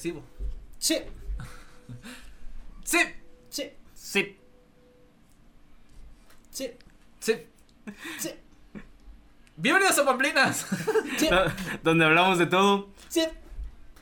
[0.00, 0.22] reflexivo.
[0.78, 0.98] Sí.
[2.84, 2.98] Sí.
[3.50, 3.70] Sí.
[3.94, 4.38] Sí.
[6.50, 6.70] Sí.
[7.20, 7.46] Sí.
[8.18, 8.30] Sí.
[9.56, 10.66] Bienvenidos a Pamplinas.
[11.18, 11.28] Sí.
[11.82, 12.88] Donde hablamos de todo.
[13.08, 13.24] Sí.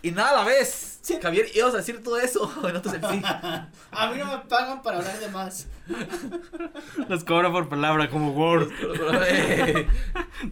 [0.03, 1.01] y nada a la vez.
[1.03, 1.19] Sí.
[1.21, 2.53] Javier, ibas a decir todo eso.
[2.65, 3.23] Entonces el sí.
[3.25, 5.67] A mí no me pagan para hablar de más.
[7.09, 8.71] Los cobra por palabra como Word.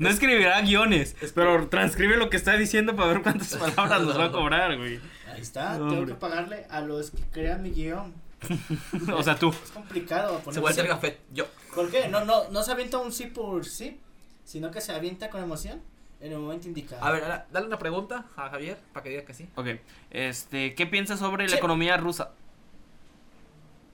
[0.01, 4.25] No escribirá guiones, pero transcribe lo que está diciendo para ver cuántas palabras nos va
[4.25, 4.99] a cobrar, güey.
[5.37, 5.73] Ahí está.
[5.79, 6.14] No, Tengo hombre.
[6.14, 8.13] que pagarle a los que crean mi guion.
[9.14, 9.50] O sea, tú.
[9.50, 11.18] Es complicado Se vuelve el café.
[11.32, 11.46] Yo.
[11.75, 12.09] ¿Por qué?
[12.09, 13.99] No, no, no se avienta un sí por sí,
[14.45, 15.81] sino que se avienta con emoción
[16.21, 17.03] en el momento indicado.
[17.04, 19.49] A ver, ahora, dale una pregunta a Javier para que diga que sí.
[19.57, 19.67] Ok.
[20.11, 22.31] Este, ¿qué piensas sobre la economía rusa?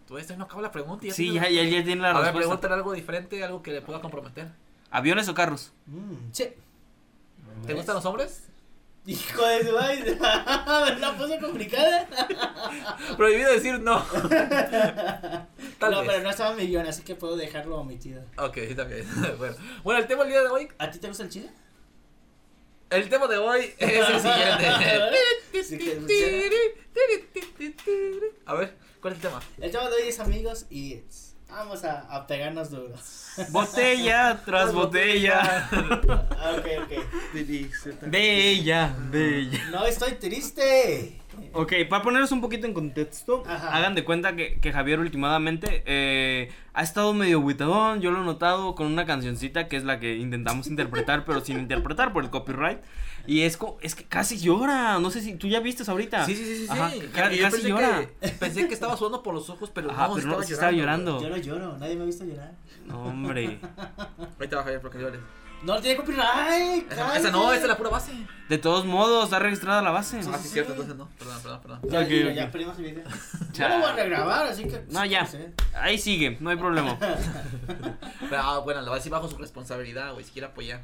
[0.07, 1.07] Tú este no acaba la pregunta.
[1.07, 2.39] y Sí, te- ya, ya, ya tiene la A ver, respuesta.
[2.41, 4.49] pregúntale algo diferente, algo que le pueda comprometer.
[4.91, 5.73] ¿Aviones o carros?
[5.87, 6.49] Mm, sí.
[7.67, 8.49] ¿Te gustan los hombres?
[9.05, 10.17] Hijo de su madre.
[11.01, 12.07] ¿La puso complicada?
[13.17, 14.01] Prohibido decir no.
[15.79, 16.09] Tal no, vez.
[16.09, 18.23] pero no estaba en mi guion, así que puedo dejarlo omitido.
[18.39, 19.05] Ok, también.
[19.39, 19.57] bueno.
[19.83, 20.69] bueno, el tema del día de hoy.
[20.79, 21.51] ¿A ti te gusta el chile?
[22.91, 24.69] El tema de hoy es el siguiente.
[28.47, 29.43] A ver, ¿cuál es el tema?
[29.59, 31.03] El tema de hoy es amigos y
[31.53, 32.95] vamos a, a pegarnos duro.
[33.51, 35.69] Botella tras botella.
[35.71, 38.11] Ah, ok, ok.
[38.11, 39.71] Bella, bella.
[39.71, 41.22] No estoy triste.
[41.53, 43.77] Ok, para ponernos un poquito en contexto, Ajá.
[43.77, 48.25] hagan de cuenta que, que Javier últimamente eh, ha estado medio buitadón, yo lo he
[48.25, 52.31] notado con una cancioncita que es la que intentamos interpretar, pero sin interpretar por el
[52.31, 52.79] copyright.
[53.27, 56.27] Y es, co- es que casi llora, no sé si tú ya viste ahorita.
[56.27, 56.67] Sí, sí, sí, sí.
[56.69, 57.01] Ajá, sí.
[57.15, 58.07] ca- Yo casi pensé llora.
[58.21, 60.53] Que, pensé que estaba sudando por los ojos, pero Ajá, no, pero estaba no, sí
[60.55, 61.23] estaba llorando.
[61.23, 62.53] Yo no lloro, nadie me ha visto llorar.
[62.85, 63.61] No, hombre.
[64.39, 65.21] Ahorita va Javier porque llores.
[65.63, 66.91] No tiene copyright.
[66.91, 68.13] Esa, esa no, esa es la pura base.
[68.49, 70.23] De todos modos, está registrada la base.
[70.23, 70.53] Sí, Ah, sí, sí, sí.
[70.55, 71.09] cierto, entonces no.
[71.19, 71.81] Perdón, perdón, perdón.
[71.85, 72.35] Ya, Ok, ya, ok.
[72.35, 73.05] ya perdimos el video.
[73.05, 73.75] Yo Chale.
[73.77, 74.85] lo voy a regrabar, así que.
[74.91, 75.25] No, ya.
[75.27, 75.53] sé.
[75.75, 76.99] Ahí sigue, no hay problema.
[78.31, 80.83] Pero ah, bueno, lo va a decir bajo su responsabilidad, güey, si quiere apoyar.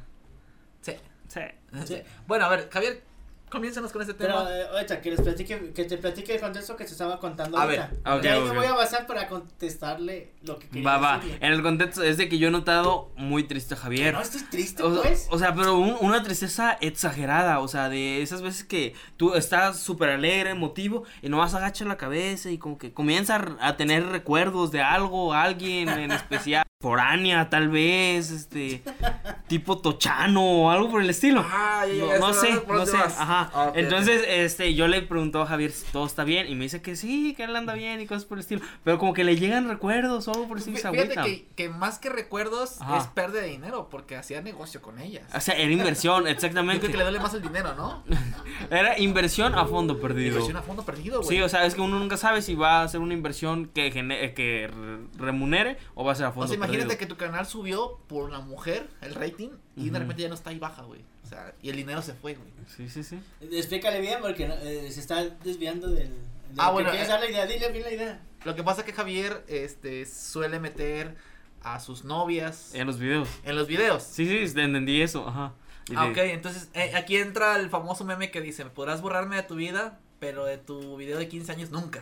[0.81, 0.93] Sí.
[1.27, 1.41] Sí.
[1.85, 2.01] Sí.
[2.25, 3.03] Bueno, a ver, Javier,
[3.49, 4.45] comiénzanos con este tema.
[4.45, 7.57] Pero, eh, ahorita, que les platique, que te platique el contexto que se estaba contando
[7.57, 7.87] A ahorita.
[8.03, 11.21] ver, ok, De ahí me voy a basar para contestarle lo que quería Va, va.
[11.41, 14.13] En el contexto es de que yo he notado muy triste a Javier.
[14.13, 15.27] No estoy triste, O, pues.
[15.29, 19.79] o sea, pero un- una tristeza exagerada, o sea, de esas veces que tú estás
[19.79, 24.71] súper alegre, emotivo, y nomás agachas la cabeza y como que comienzas a tener recuerdos
[24.71, 28.81] de algo, alguien en especial, foránea tal vez, este,
[29.49, 31.45] tipo tochano o algo por el estilo.
[31.45, 33.19] Ah, ya, No, no sé no sé, vas.
[33.19, 33.51] ajá.
[33.53, 36.81] Ah, Entonces, este, yo le pregunto a Javier si todo está bien y me dice
[36.81, 39.35] que sí, que él anda bien y cosas por el estilo, pero como que le
[39.35, 42.99] llegan recuerdos o algo por el estilo Fíjate que, que más que recuerdos Ajá.
[42.99, 45.23] es pérdida de dinero porque hacía negocio con ellas.
[45.35, 46.79] O sea, era inversión, Yo exactamente.
[46.79, 48.05] creo que le duele más el dinero, ¿no?
[48.71, 50.29] Era inversión a fondo perdido.
[50.29, 51.37] Inversión a fondo perdido, güey.
[51.37, 53.91] Sí, o sea, es que uno nunca sabe si va a ser una inversión que,
[53.91, 56.99] que re- remunere o va a ser a O fondo sea, imagínate perdido.
[56.99, 59.99] que tu canal subió por la mujer, el rating, y de Ujú.
[59.99, 61.01] repente ya no está ahí baja, güey.
[61.25, 62.49] O sea, y el dinero se fue, güey.
[62.75, 63.19] Sí, sí, sí.
[63.51, 66.07] Explícale bien porque eh, se está desviando del.
[66.09, 66.15] de
[66.57, 67.05] Ah, bueno, eh.
[67.07, 68.21] la idea, dile bien la idea.
[68.45, 71.15] Lo que pasa es que Javier este, suele meter
[71.61, 73.27] a sus novias En los videos.
[73.43, 74.01] en los videos.
[74.03, 75.53] Sí, sí, te entendí eso, ajá.
[75.89, 79.35] Y Ah, de- ok, entonces eh, aquí entra el famoso meme que dice, podrás borrarme
[79.35, 82.01] de tu vida, pero de tu video de 15 años nunca.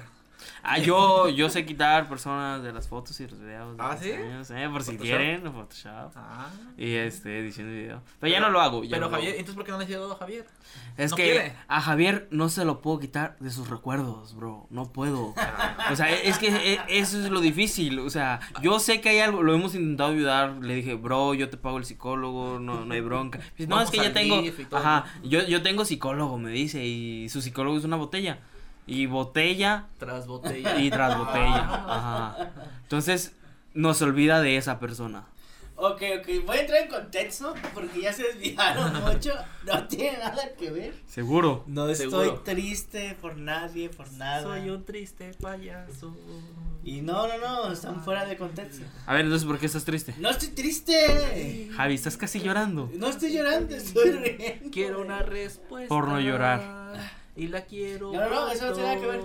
[0.64, 3.78] Ah, yo, yo sé quitar personas de las fotos y los videos.
[3.78, 4.12] de ¿Ah, los sí?
[4.12, 6.12] años, eh, por si quieren, Photoshop.
[6.16, 6.50] Ah.
[6.78, 8.02] Y este, edición de video.
[8.20, 8.84] Pero, ya no lo hago.
[8.84, 9.40] ya Pero lo Javier, hago.
[9.40, 10.46] entonces ¿por qué no le has llegado a Javier?
[10.98, 11.54] Es no que quiere.
[11.68, 14.68] a Javier no se lo puedo quitar de sus recuerdos, bro.
[14.70, 15.34] No puedo.
[15.92, 18.00] O sea, es que e- eso es lo difícil.
[18.00, 20.58] O sea, yo sé que hay algo, lo hemos intentado ayudar.
[20.62, 23.40] Le dije, bro, yo te pago el psicólogo, no, no hay bronca.
[23.58, 24.42] Dice, no, Vamos es que ya al tengo.
[24.78, 26.84] Ajá, yo, yo tengo psicólogo, me dice.
[26.86, 28.40] Y su psicólogo es una botella.
[28.88, 30.80] Y botella Tras botella.
[30.80, 31.84] y tras botella.
[31.88, 32.52] Ajá.
[32.84, 33.34] Entonces,
[33.74, 35.26] nos olvida de esa persona.
[35.80, 39.32] Ok, ok, voy a entrar en contexto porque ya se desviaron mucho.
[39.64, 40.96] No tiene nada que ver.
[41.08, 41.64] Seguro.
[41.68, 42.40] No estoy Seguro.
[42.44, 44.42] triste por nadie, por nada.
[44.42, 46.16] Soy un triste payaso.
[46.84, 48.86] Y no, no, no, están fuera de contexto.
[49.06, 50.16] A ver, entonces, ¿por qué estás triste?
[50.18, 51.70] No estoy triste.
[51.76, 52.90] Javi, estás casi llorando.
[52.96, 54.72] No estoy llorando, estoy riendo.
[54.72, 55.90] Quiero una respuesta.
[55.90, 56.87] Por no llorar.
[57.38, 58.12] Y la quiero.
[58.12, 59.22] No, no, no, eso no tiene nada que ver.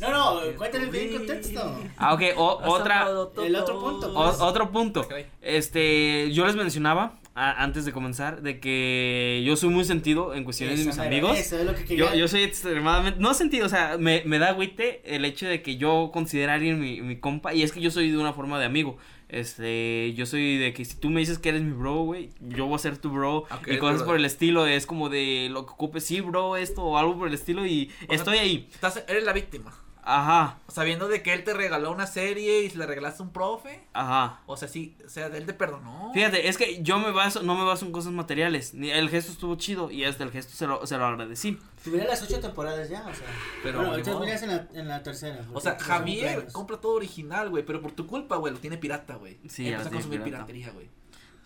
[0.00, 1.80] No, no, cuéntale bien el contexto.
[1.96, 3.08] Ah, ok, o- otra.
[3.44, 4.12] El otro punto.
[4.16, 5.08] O- otro punto.
[5.42, 10.44] Este, yo les mencionaba a- antes de comenzar, de que yo soy muy sentido en
[10.44, 11.38] cuestiones de Eso, mis mero, amigos.
[11.38, 12.14] Eso es lo que Yo, quería.
[12.14, 15.76] yo soy extremadamente, no sentido, o sea, me, me da agüite el hecho de que
[15.76, 18.58] yo considere a alguien mi, mi compa, y es que yo soy de una forma
[18.60, 22.02] de amigo, este, yo soy de que si tú me dices que eres mi bro,
[22.02, 24.06] güey, yo voy a ser tu bro, y cosas bro.
[24.06, 27.28] por el estilo, es como de lo que ocupes, sí, bro, esto, o algo por
[27.28, 29.74] el estilo, y O sea, estoy ahí, Estás, eres la víctima.
[30.08, 33.84] Ajá, Sabiendo de que él te regaló una serie y se le regalaste un profe.
[33.92, 34.40] ajá.
[34.46, 36.10] O sea, sí, o sea, él te perdonó.
[36.14, 39.32] Fíjate, es que yo me baso, no me baso en cosas materiales, ni el gesto
[39.32, 41.58] estuvo chido, y hasta el gesto se lo, se lo agradecí.
[41.84, 43.26] Tuviera las ocho temporadas ya, o sea.
[43.62, 45.44] Pero, bueno, miras en la, en la tercera.
[45.52, 48.78] O sea, son Javier compra todo original, güey, pero por tu culpa, güey, lo tiene
[48.78, 49.38] pirata, güey.
[49.48, 50.46] Sí, Empieza a consumir pirata.
[50.46, 50.88] piratería, güey.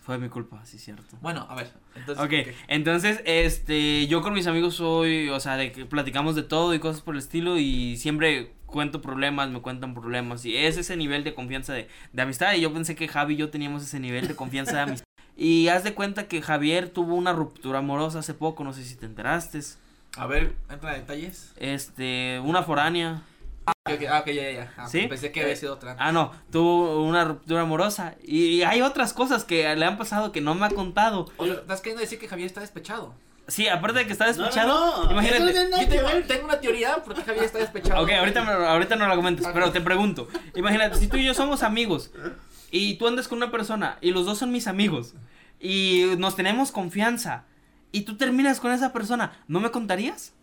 [0.03, 1.17] Fue mi culpa, sí, cierto.
[1.21, 2.25] Bueno, a ver, entonces.
[2.25, 6.73] Ok, entonces, este, yo con mis amigos soy, o sea, de que platicamos de todo
[6.73, 10.97] y cosas por el estilo y siempre cuento problemas, me cuentan problemas y es ese
[10.97, 13.99] nivel de confianza de, de amistad y yo pensé que Javi y yo teníamos ese
[14.01, 15.05] nivel de confianza de amistad.
[15.35, 18.95] Y haz de cuenta que Javier tuvo una ruptura amorosa hace poco, no sé si
[18.95, 19.59] te enteraste.
[20.15, 21.53] A ver, entra en detalles.
[21.57, 23.23] Este, una foránea.
[24.09, 24.73] Ah, ok, ya, ya, ya.
[24.77, 25.07] Ah, ¿Sí?
[25.07, 25.95] Pensé que había sido otra.
[25.99, 30.41] Ah, no, tuvo una ruptura amorosa y hay otras cosas que le han pasado que
[30.41, 31.29] no me ha contado.
[31.37, 33.13] O sea, ¿estás queriendo decir que Javier está despechado?
[33.47, 35.39] Sí, aparte de que está No, no, despechado, no, imagínate.
[35.69, 38.01] no Yo que tengo, una teoría porque Javier está despechado.
[38.01, 39.51] Ok, ahorita, me- ahorita no la comentas, Ok.
[39.53, 40.29] pero te pregunto.
[40.55, 42.11] Imagínate, si tú y yo somos amigos
[42.71, 45.13] y tú andas con una persona y los dos son mis amigos
[45.59, 47.43] y nos tenemos confianza
[47.91, 50.33] y tú terminas con esa persona, ¿no me contarías?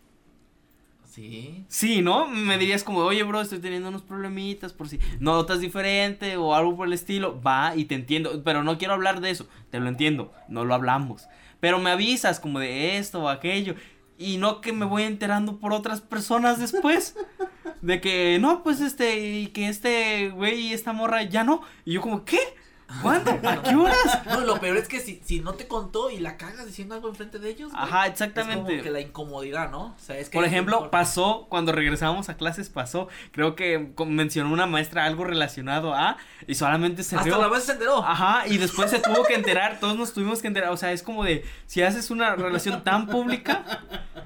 [1.11, 1.65] Sí.
[1.67, 2.25] Sí, ¿no?
[2.25, 6.77] Me dirías como, oye, bro, estoy teniendo unos problemitas por si notas diferente o algo
[6.77, 7.41] por el estilo.
[7.41, 9.45] Va y te entiendo, pero no quiero hablar de eso.
[9.71, 11.27] Te lo entiendo, no lo hablamos.
[11.59, 13.75] Pero me avisas como de esto o aquello.
[14.17, 17.17] Y no que me voy enterando por otras personas después.
[17.81, 21.61] De que, no, pues este, y que este güey y esta morra ya no.
[21.83, 22.39] Y yo como, ¿qué?
[23.01, 23.31] ¿Cuándo?
[23.47, 23.97] ¿A qué horas?
[24.25, 27.09] No, lo peor es que si, si no te contó y la cagas diciendo algo
[27.09, 27.71] enfrente de ellos.
[27.71, 28.81] güey, Ajá, Es como exactamente.
[28.81, 29.81] que la incomodidad, ¿no?
[29.87, 30.37] O sea, es que.
[30.37, 33.07] Por ejemplo, pasó cuando regresamos a clases, pasó.
[33.31, 36.17] Creo que mencionó una maestra algo relacionado a.
[36.47, 37.37] Y solamente se Hasta rió.
[37.41, 38.03] la vez se enteró.
[38.03, 41.03] Ajá, y después se tuvo que enterar, todos nos tuvimos que enterar, o sea, es
[41.03, 43.63] como de, si haces una relación tan pública,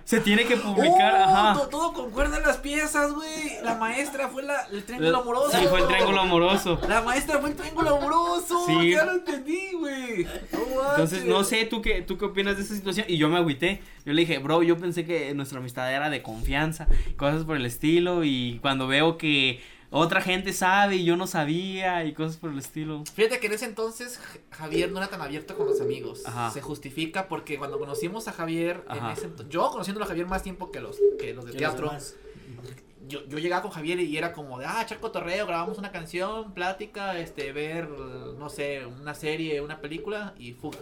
[0.05, 1.23] se tiene que publicar, ¡Oh!
[1.35, 1.53] ajá.
[1.53, 3.61] to- Todo concuerda en las piezas, güey.
[3.63, 5.57] La maestra fue la, el triángulo amoroso.
[5.57, 6.79] Sí, fue el triángulo amoroso.
[6.87, 8.54] La maestra fue el triángulo amoroso.
[8.65, 8.91] Sí.
[8.91, 10.23] Ya lo entendí, güey.
[10.51, 13.05] No Entonces, no sé, ¿tú qué, ¿tú qué opinas de esa situación?
[13.09, 16.21] Y yo me agüité, yo le dije, bro, yo pensé que nuestra amistad era de
[16.21, 16.87] confianza,
[17.17, 19.61] cosas por el estilo, y cuando veo que
[19.91, 23.03] otra gente sabe y yo no sabía, y cosas por el estilo.
[23.13, 24.19] Fíjate que en ese entonces
[24.51, 26.23] Javier no era tan abierto con los amigos.
[26.25, 26.51] Ajá.
[26.51, 30.71] Se justifica porque cuando conocimos a Javier, en ese yo conociéndolo a Javier más tiempo
[30.71, 31.91] que los, que los de los teatro.
[33.07, 36.53] Yo, yo llegaba con Javier y era como de, ah, echar cotorreo, grabamos una canción,
[36.53, 40.79] plática, este, ver, no sé, una serie, una película y fuga.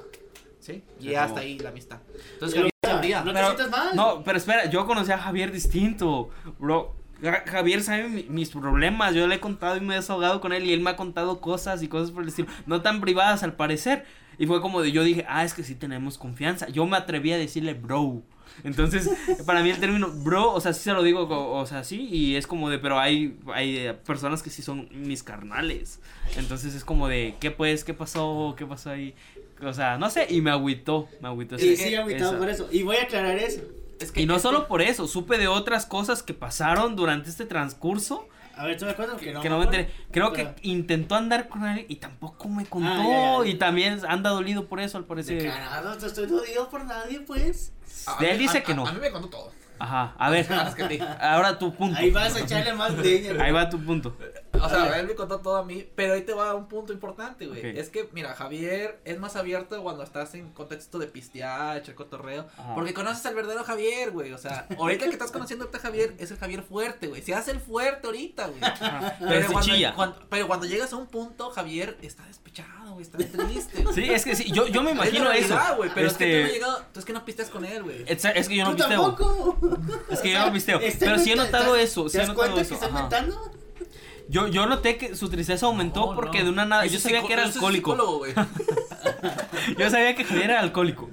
[0.60, 0.82] ¿Sí?
[1.00, 2.00] Y Se hasta ahí la amistad.
[2.34, 3.26] Entonces Javier.
[3.26, 3.96] No te Pero- mal.
[3.96, 6.30] No, pero espera, yo conocí a Javier distinto,
[6.60, 6.96] bro.
[7.22, 10.52] Ja- Javier sabe mi- mis problemas, yo le he contado y me he desahogado con
[10.54, 13.44] él y él me ha contado cosas y cosas por el estilo, no tan privadas
[13.44, 14.06] al parecer.
[14.38, 16.68] Y fue como de yo dije, ah, es que sí tenemos confianza.
[16.70, 18.24] Yo me atreví a decirle bro.
[18.64, 19.10] Entonces,
[19.46, 22.36] para mí el término bro, o sea, sí se lo digo, o sea, sí, y
[22.36, 26.00] es como de, pero hay, hay eh, personas que sí son mis carnales.
[26.38, 27.84] Entonces es como de, ¿qué pues?
[27.84, 28.56] ¿Qué pasó?
[28.58, 29.16] ¿Qué pasó ahí?
[29.62, 31.58] O sea, no sé, y me agüitó, me agüitó.
[31.58, 32.68] Sí, esa- sí, agüitado esa- por eso.
[32.72, 33.62] Y voy a aclarar eso.
[34.00, 37.46] Es que y no solo por eso, supe de otras cosas que pasaron durante este
[37.46, 39.20] transcurso A ver, ¿tú me acuerdas?
[39.20, 39.90] Que no, que no me enteré.
[40.12, 42.88] Creo Pero- que intentó andar con alguien y tampoco me contó.
[42.90, 43.50] Ah, ya, ya.
[43.50, 45.38] Y también anda dolido por eso, al parecer.
[45.42, 47.73] Declarado, no estoy jodido por nadie, pues.
[48.08, 48.86] A él mí- dice a- que no.
[48.88, 49.52] A mí me contó todo.
[49.84, 50.48] Ajá, a ver.
[51.22, 52.00] Ahora tu punto.
[52.00, 53.44] Ahí vas a echarle más leña.
[53.44, 54.16] Ahí va tu punto.
[54.62, 57.48] O sea, él me contó todo a mí, pero ahí te va un punto importante,
[57.48, 57.78] güey.
[57.78, 62.48] Es que, mira, Javier es más abierto cuando estás en contexto de pistear, echar cotorreo,
[62.58, 62.74] Ajá.
[62.76, 64.32] porque conoces al verdadero Javier, güey.
[64.32, 67.22] O sea, ahorita que estás conociendo a Javier, es el Javier fuerte, güey.
[67.22, 68.62] Se hace el fuerte ahorita, güey.
[69.20, 69.94] Pero cuando, chilla.
[69.96, 73.84] cuando- pero cuando llegas a un punto, Javier está despechado, güey, está triste.
[73.84, 73.96] güey.
[73.96, 75.58] Sí, es que sí, yo, yo me Es imagino eso.
[75.94, 78.04] pero es que tú no Este, llegado, tú es que no pisteas con él, güey.
[78.08, 79.02] es, es que yo no ¿Tú pisteo.
[79.16, 79.73] tampoco?
[80.10, 80.80] Es que yo no pisteo.
[80.80, 82.06] ¿Estás Pero sí he notado eso.
[82.10, 82.70] ¿Te das notado cuenta eso.
[82.70, 83.02] que estás ajá.
[83.02, 83.52] mentando?
[84.30, 86.46] Yo, yo noté que su tristeza aumentó No, porque no.
[86.46, 86.86] de una nada.
[86.88, 88.26] Yo sabía que era alcohólico.
[89.78, 91.10] Yo sabía que Javier era alcohólico.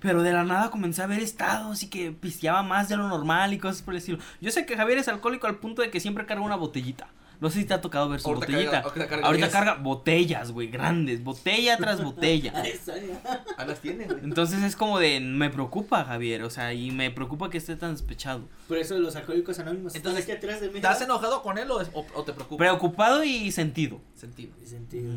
[0.00, 3.52] Pero de la nada comencé a ver estados y que pisteaba más de lo normal
[3.52, 4.18] y cosas por el estilo.
[4.40, 7.08] Yo sé que Javier es alcohólico al punto de que siempre carga una botellita.
[7.42, 8.70] No sé si te ha tocado ver su Ahorita botellita.
[8.70, 9.52] carga- ahorita carga Ahorita diez.
[9.52, 11.24] carga botellas, güey, grandes.
[11.24, 12.52] Botella tras botella.
[12.54, 13.44] Ahí está, ya.
[13.58, 14.20] Ah, las tiene, güey.
[14.22, 17.90] Entonces es como de, me preocupa Javier, o sea, y me preocupa que esté tan
[17.92, 18.42] despechado.
[18.68, 20.76] Por eso los alcohólicos anónimos Entonces, aquí atrás de mí.
[20.76, 22.58] ¿Estás enojado con él o, o- o te preocupa?
[22.58, 24.00] Preocupado y sentido.
[24.14, 24.52] Sentido.
[24.64, 25.12] Sentido.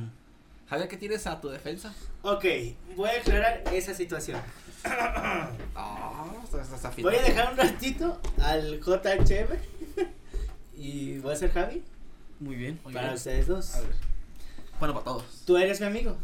[0.68, 1.94] Javier, ¿qué tienes a tu defensa?
[2.24, 2.44] Ok,
[2.96, 4.42] voy a aclarar esa situación.
[5.76, 9.56] No, estás, estás Voy a dejar un ratito al JHM
[10.76, 11.84] y voy a ser Javi
[12.40, 12.80] Muy bien.
[12.84, 13.16] Muy para bien.
[13.18, 13.76] ustedes dos.
[13.76, 13.90] A ver.
[14.80, 15.44] Bueno, para todos.
[15.46, 16.18] Tú eres mi amigo.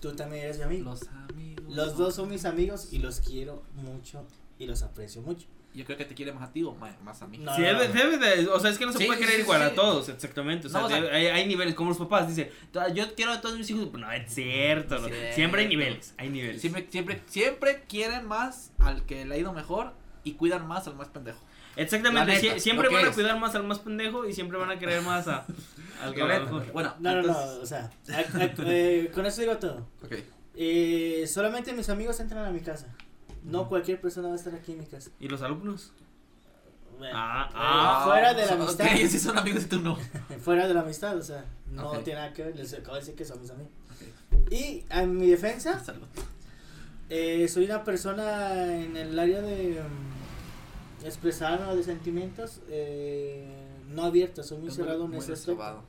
[0.00, 0.90] Tú también eres mi amigo.
[0.90, 1.64] Los amigos.
[1.74, 4.26] Los dos son mis amigos y los quiero mucho
[4.58, 5.46] y los aprecio mucho.
[5.72, 7.38] Yo creo que te quiere más a ti o más, más a mí.
[7.38, 7.54] No.
[7.54, 9.60] Sí, debe, debe de, o sea, es que no se Sí, puede querer sí, igual
[9.60, 9.66] sí.
[9.68, 10.66] a todos, exactamente.
[10.66, 12.50] O sea, No, o sea- debe- hay, hay niveles, como los papás dicen,
[12.92, 13.88] yo quiero a todos mis hijos.
[13.92, 15.06] No, es cierto, no.
[15.06, 15.34] Cierto.
[15.36, 16.60] siempre hay niveles, hay niveles.
[16.60, 19.92] Siempre, siempre, siempre quieren más al que le ha ido mejor
[20.24, 21.38] y cuidan más al más pendejo.
[21.82, 23.14] Exactamente, La neta, sie- siempre van a es.
[23.14, 25.46] cuidar más al más pendejo y siempre van a querer más a,
[26.02, 26.72] al que mejor.
[26.72, 29.86] Bueno, No, no, no, entonces- o sea, a- a- eh, con eso digo todo.
[30.04, 30.14] Ok.
[30.56, 32.86] Eh, solamente mis amigos entran a mi casa.
[33.44, 35.10] No cualquier persona va a estar aquí en mi casa.
[35.18, 35.92] ¿Y los alumnos?
[36.98, 38.02] Bueno, Ah, eh, ah.
[38.06, 38.86] fuera de la Ok, amistad.
[39.08, 39.96] sí son amigos y tú no.
[40.42, 42.56] Fuera de la amistad, o sea, no tiene nada que ver.
[42.56, 43.72] Les acabo de decir que son mis amigos.
[44.50, 46.06] Y en mi defensa, Salud.
[47.08, 50.19] eh, soy una persona en el área de mm,
[51.04, 53.46] expresar de sentimientos eh,
[53.90, 54.42] no abierta.
[54.42, 55.82] Soy muy Es cerrado en muy ese aspecto.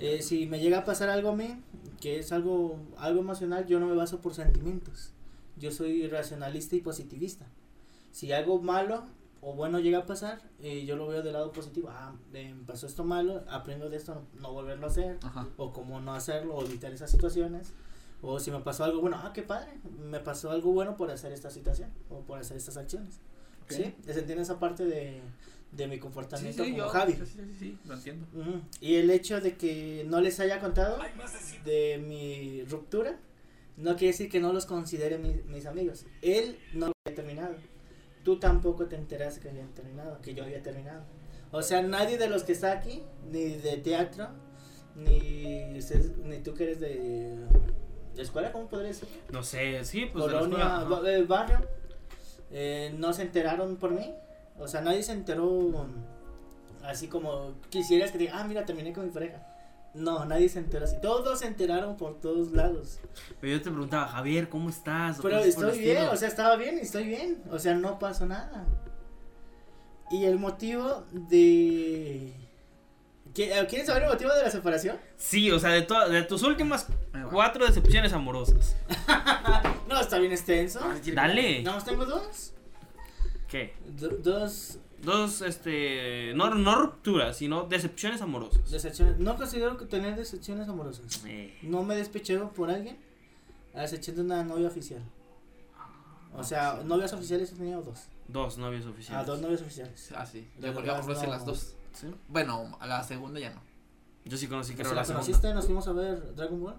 [0.00, 1.62] Eh, si me llega a pasar algo a mí,
[2.00, 5.12] que es algo, algo emocional, yo no me baso por sentimientos.
[5.56, 7.46] Yo soy racionalista y positivista.
[8.12, 9.04] Si algo malo
[9.40, 11.88] o bueno llega a pasar, eh, yo lo veo del lado positivo.
[11.90, 15.18] Ah, eh, me pasó esto malo, aprendo de esto, no volverlo a hacer.
[15.22, 15.46] Ajá.
[15.56, 17.72] O cómo no hacerlo, o evitar esas situaciones.
[18.20, 19.78] O si me pasó algo bueno, ah, qué padre,
[20.10, 23.20] me pasó algo bueno por hacer esta situación o por hacer estas acciones.
[23.76, 23.94] ¿Sí?
[24.04, 25.20] ¿Se entiende esa parte de,
[25.72, 26.88] de mi comportamiento sí, como yo.
[26.88, 27.12] Javi?
[27.14, 28.26] Sí, sí, sí, lo entiendo.
[28.80, 30.98] Y el hecho de que no les haya contado
[31.64, 33.18] de mi ruptura,
[33.76, 36.06] no quiere decir que no los considere mi- mis amigos.
[36.22, 37.54] Él no lo había terminado.
[38.24, 41.04] Tú tampoco te enteraste que habían terminado, que yo había terminado.
[41.52, 44.28] O sea, nadie de los que está aquí, ni de teatro,
[44.96, 47.36] ni, ustedes- ni tú que eres de,
[48.14, 49.08] de escuela, ¿cómo podría decir?
[49.32, 51.60] No sé, sí, pues de la Colonia, escuela, eh, barrio,
[52.50, 54.14] eh, no se enteraron por mí.
[54.58, 55.86] O sea, nadie se enteró
[56.84, 59.44] así como quisieras que diga, ah, mira, terminé con mi pareja.
[59.94, 60.96] No, nadie se enteró así.
[61.00, 63.00] Todos se enteraron por todos lados.
[63.40, 65.18] Pero yo te preguntaba, Javier, ¿cómo estás?
[65.20, 66.12] Pero estoy bien, estilo.
[66.12, 67.42] o sea, estaba bien y estoy bien.
[67.50, 68.64] O sea, no pasó nada.
[70.10, 72.32] Y el motivo de...
[73.38, 74.96] ¿Qui- eh, ¿Quieren saber el motivo de la separación?
[75.16, 77.28] Sí, o sea, de, to- de tus últimas va.
[77.30, 78.74] cuatro decepciones amorosas.
[79.88, 80.80] No, está bien extenso.
[80.82, 81.62] Ah, Dale.
[81.62, 82.52] Nada más tengo dos.
[83.48, 83.74] ¿Qué?
[83.86, 88.68] Do- dos Dos, este, no, no rupturas, sino decepciones amorosas.
[88.70, 89.18] decepciones.
[89.18, 91.22] No considero que tener decepciones amorosas.
[91.24, 92.98] Eh, No me despeché por alguien
[93.74, 95.00] a excepción de una novia oficial.
[96.36, 98.00] O sea, novias oficiales he tenido dos.
[98.26, 99.26] dos novios A oficiales.
[99.26, 100.12] dos novias oficiales.
[100.16, 100.46] Ah, sí.
[100.60, 101.26] Yo porque no.
[101.28, 101.76] las dos.
[102.00, 102.14] ¿Sí?
[102.28, 103.60] Bueno, a la segunda ya no.
[104.24, 105.24] Yo sí conocí, ¿Si creo, la la segunda.
[105.24, 105.54] conociste?
[105.54, 106.76] Nos fuimos a ver Dragon Ball.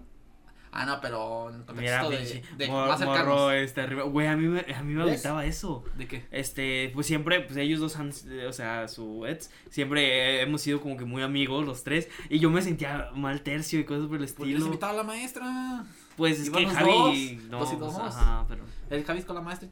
[0.72, 4.04] Ah, no, pero en Mira, contexto pinche, de, de mor- más morro, este, arriba.
[4.04, 5.14] Güey, a mí me, a mí me ¿Ves?
[5.14, 5.82] agüitaba eso.
[5.98, 6.26] ¿De qué?
[6.30, 10.62] Este, pues siempre, pues ellos dos han, eh, o sea, su ex, siempre eh, hemos
[10.62, 12.08] sido como que muy amigos los tres.
[12.28, 14.66] Y yo me sentía mal tercio y cosas por el ¿Por qué les estilo.
[14.66, 15.84] invitaba a la maestra?
[16.16, 18.62] Pues es que Javi, dos, no, dos y pues, ajá, pero.
[18.90, 19.68] El Javis con la maestra.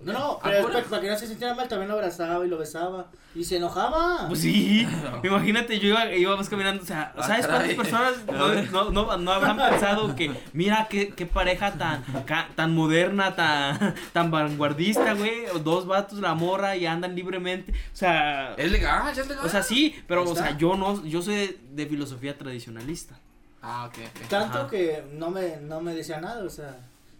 [0.00, 2.48] No, no, Ah, pero para, para que no se sintiera mal, también lo abrazaba y
[2.48, 3.06] lo besaba.
[3.34, 4.26] Y se enojaba.
[4.28, 4.86] Pues sí,
[5.24, 7.76] imagínate, yo iba, íbamos caminando, o sea, Ah, ¿sabes cuántas caray.
[7.76, 12.74] personas no, no, no, no habrán pensado que, mira, qué, qué pareja tan, ca- tan
[12.76, 18.70] moderna, tan, tan vanguardista, güey, dos vatos, la morra, y andan libremente, o sea, Es
[18.70, 19.44] legal, ya es legal.
[19.44, 23.18] o sea, sí, pero, o sea, yo no, yo soy de, de filosofía tradicionalista.
[23.62, 24.28] Ah, ok, ok.
[24.28, 24.68] Tanto Ajá.
[24.68, 26.76] que no me, no me decía nada, o sea,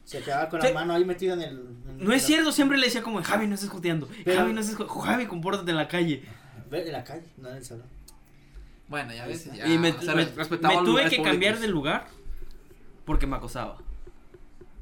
[0.08, 1.48] se quedaba con la mano ahí metida en el.
[1.86, 4.54] en No es la- cierto, siempre le decía como, Javi, no estés joteando, Pero- Javi,
[4.54, 6.22] no estés Javi, compórtate en la calle.
[6.70, 7.86] En la calle, no en el salón.
[8.88, 9.52] Bueno, ya ves.
[9.52, 11.26] Ya, y me, o sea, me- respetaba me los tuve que públicos.
[11.26, 12.06] cambiar de lugar
[13.04, 13.76] porque me acosaba.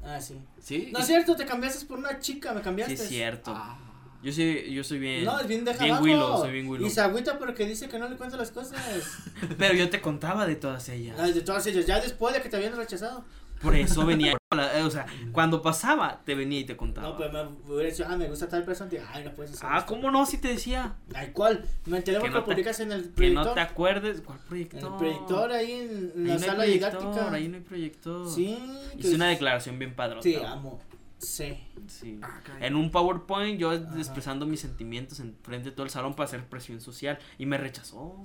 [0.03, 0.39] Ah, sí.
[0.61, 0.89] ¿Sí?
[0.93, 2.93] No es cierto, te cambiaste por una chica, me Sí, cambiaste.
[2.93, 3.51] es cierto.
[3.53, 3.77] Ah.
[4.23, 5.25] Yo soy, yo soy bien.
[5.25, 5.97] No, es bien deja bien.
[6.01, 6.87] Willow, soy bien Willow.
[6.87, 8.79] Y se agüita porque dice que no le cuenta las cosas.
[9.57, 11.17] Pero yo te contaba de todas ellas.
[11.33, 13.25] De todas ellas, ya después de que te habían rechazado.
[13.61, 14.33] Por eso venía.
[14.33, 17.09] eh, o sea, cuando pasaba, te venía y te contaba.
[17.09, 17.41] No, pues me
[17.73, 18.89] hubiera dicho, ah, me gusta tal persona.
[18.89, 19.87] Digo, Ay, no puedes hacer ah, esto".
[19.93, 20.25] ¿cómo no?
[20.25, 20.95] Si te decía.
[21.13, 21.65] Ay, ¿cuál?
[21.85, 23.45] Me enteré Que no publicas en el Que proyector.
[23.45, 24.21] no te acuerdes.
[24.21, 24.91] ¿Cuál en proyector?
[24.91, 27.31] el proyector ahí en, en Ahí la no hay sala didáctica.
[27.31, 28.29] Ahí no hay proyector.
[28.29, 28.57] Sí.
[28.97, 30.21] Hice una declaración bien padrota.
[30.23, 30.79] Te amo.
[31.17, 31.57] Sí.
[31.87, 32.19] Sí.
[32.21, 32.39] Ah.
[32.59, 33.97] En un PowerPoint yo Ajá.
[33.97, 37.57] expresando mis sentimientos en frente de todo el salón para hacer presión social y me
[37.57, 38.15] rechazó.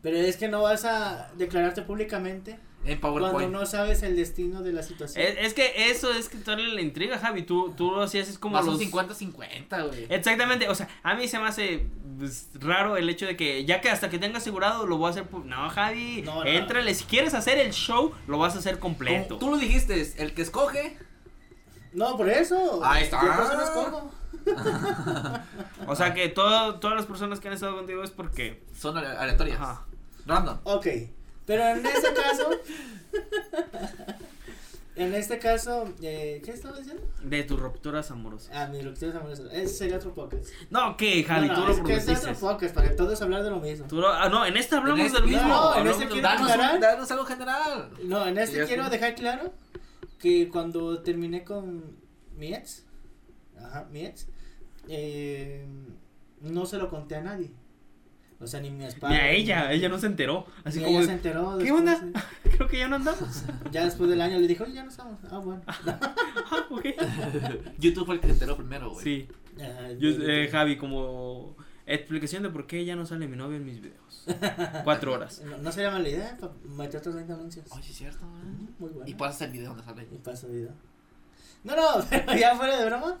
[0.00, 3.52] Pero es que no vas a declararte públicamente Cuando PowerPoint.
[3.52, 5.24] no sabes el destino de la situación.
[5.24, 7.42] Es, es que eso es quitarle la intriga, Javi.
[7.42, 8.74] Tú, tú lo hacías es como Más los...
[8.80, 10.06] un 50-50, güey.
[10.08, 11.86] Exactamente, o sea, a mí se me hace
[12.18, 15.10] pues, raro el hecho de que ya que hasta que tenga asegurado lo voy a
[15.10, 15.26] hacer.
[15.44, 16.44] No, Javi, No, no.
[16.44, 16.92] éntrale.
[16.94, 19.38] Si quieres hacer el show, lo vas a hacer completo.
[19.38, 20.98] Como Tú lo dijiste, el que escoge.
[21.92, 22.80] No, por eso.
[22.84, 23.20] Ahí está.
[23.24, 24.10] Yo por eso no escojo.
[25.86, 28.62] O sea que todo, todas las personas que han estado contigo es porque.
[28.76, 29.60] Son ale- aleatorias.
[29.60, 29.84] Ajá.
[30.26, 30.58] Random.
[30.64, 30.86] Ok,
[31.46, 32.50] pero en este caso,
[34.94, 37.02] en este caso, eh, ¿qué estaba diciendo?
[37.22, 38.50] De tus rupturas amorosas.
[38.54, 39.44] Ah, mi ruptura amorosa.
[39.52, 40.46] Ese sería otro podcast.
[40.70, 41.48] No, ¿qué, Javi?
[41.48, 42.30] no, no, tú lo es que es prometiste.
[42.30, 43.86] otro podcast para todos hablar de lo mismo.
[43.88, 45.48] Tú lo- ah, no, en este hablamos En este- del mismo.
[45.48, 46.74] no, en este quiero Danos, aclarar.
[46.74, 47.90] un- danos algo general.
[48.04, 49.52] No, en este quiero dejar claro
[50.18, 51.96] que cuando terminé con
[52.36, 52.84] mi ex,
[53.58, 54.28] ajá, mi ex,
[54.88, 55.66] eh,
[56.42, 57.50] no se lo conté a nadie.
[58.42, 59.12] O sea, ni mi esposa.
[59.12, 60.46] Ni a ella, ella no se enteró.
[60.64, 60.98] Así Ni como.
[60.98, 61.58] ella se enteró.
[61.58, 61.94] ¿Qué onda?
[61.94, 63.44] eh, Creo que ya no andamos.
[63.70, 65.18] Ya después del año le dijo, "Oye, ya no estamos.
[65.30, 65.62] Ah, bueno.
[65.86, 66.84] Ah, ok.
[67.78, 69.04] YouTube fue el que se enteró primero, güey.
[69.04, 69.28] Sí.
[69.98, 71.56] Yo, yo- eh, Javi, como
[71.86, 74.26] explicación de por qué ya no sale mi novia en mis videos.
[74.84, 75.42] Cuatro horas.
[75.44, 76.36] No, no sería mala idea
[76.76, 77.66] meter otros 20 anuncios.
[77.70, 78.42] Oye, es cierto, güey.
[78.78, 79.04] Muy bueno.
[79.10, 80.06] Y pasas el video donde sale.
[80.12, 80.70] Y paso video.
[81.64, 83.18] No, no, pero ya fuera de broma.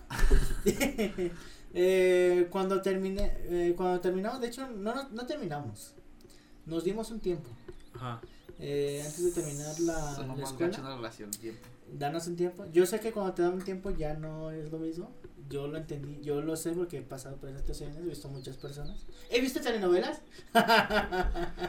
[1.74, 5.94] Eh, cuando terminé, eh, cuando terminamos, de hecho, no, no, no terminamos.
[6.66, 7.48] Nos dimos un tiempo.
[7.94, 8.20] Ajá.
[8.58, 9.94] Eh, antes de terminar la,
[10.36, 11.66] la escuela, la relación, tiempo.
[11.92, 12.64] danos un tiempo.
[12.72, 15.10] Yo sé que cuando te dan un tiempo ya no es lo mismo.
[15.50, 18.56] Yo lo entendí, yo lo sé porque he pasado por esas situaciones, he visto muchas
[18.56, 19.04] personas.
[19.30, 20.22] ¿He visto telenovelas?
[20.54, 21.66] Nada,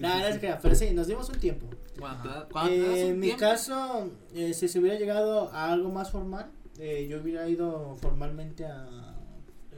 [0.00, 1.66] no es que, pero sí, nos dimos un tiempo.
[1.94, 5.90] Te das Eh, un en mi tiempo- caso, eh, si se hubiera llegado a algo
[5.90, 9.15] más formal, eh, yo hubiera ido formalmente a,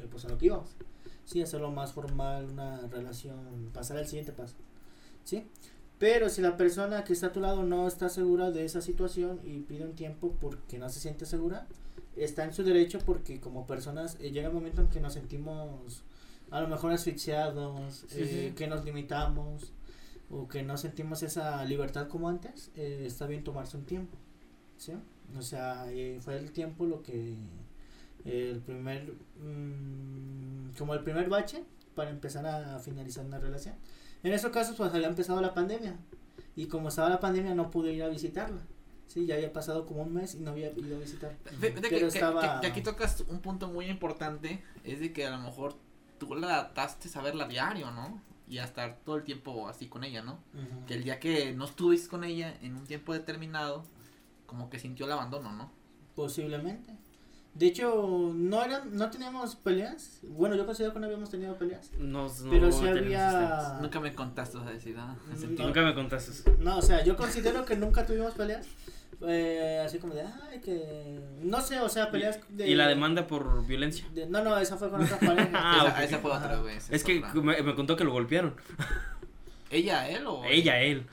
[0.08, 0.70] pues a lo que íbamos.
[1.24, 4.56] Sí, hacerlo más formal, una relación, pasar al siguiente paso.
[5.24, 5.46] ¿Sí?
[5.98, 9.40] Pero si la persona que está a tu lado no está segura de esa situación
[9.44, 11.66] y pide un tiempo porque no se siente segura,
[12.16, 16.04] está en su derecho porque como personas eh, llega un momento en que nos sentimos
[16.50, 18.54] a lo mejor asfixiados, Sí, eh, sí.
[18.56, 19.72] que nos limitamos
[20.30, 24.16] o que no sentimos esa libertad como antes, eh, está bien tomarse un tiempo.
[24.76, 24.92] ¿sí?
[25.36, 27.34] O sea, eh, fue el tiempo lo que
[28.30, 33.74] el primer mm, como el primer bache para empezar a finalizar una relación.
[34.22, 35.96] En esos casos pues había empezado la pandemia
[36.56, 38.60] y como estaba la pandemia no pude ir a visitarla.
[39.06, 41.34] Sí, ya había pasado como un mes y no había ido a visitar.
[41.46, 45.12] Fíjate que, Pero que- estaba- que- que aquí tocas un punto muy importante, es de
[45.14, 45.76] que a lo mejor
[46.18, 48.20] tú la adaptaste a verla diario, ¿no?
[48.48, 50.34] Y a estar todo el tiempo así con ella, ¿no?
[50.54, 50.84] Ujú.
[50.86, 53.82] Que el día que no estuviste con ella en un tiempo determinado,
[54.46, 55.70] como que sintió el abandono, ¿no?
[56.14, 56.92] Posiblemente.
[57.58, 60.20] De hecho, no eran, no teníamos peleas.
[60.22, 61.90] Bueno, yo considero que no habíamos tenido peleas.
[61.98, 63.78] Nos, no Pero sí había-.
[63.82, 65.16] Nunca me contaste, o sea, decir, ah,
[65.56, 65.64] No.
[65.66, 66.56] Nunca me contaste.
[66.60, 68.66] No, o sea, yo considero que nunca tuvimos peleas.
[69.26, 71.18] Eh, así como de, ay, que.
[71.42, 72.68] No sé, o sea, peleas de.
[72.68, 74.06] Y la demanda por violencia.
[74.14, 75.48] de- no, no, esa fue con otra pareja.
[75.52, 78.54] Ah, esa, fue otra, esa Es que me, me contó que lo golpearon.
[79.70, 80.44] ¿Ella, él o...?
[80.44, 81.06] Ella, él.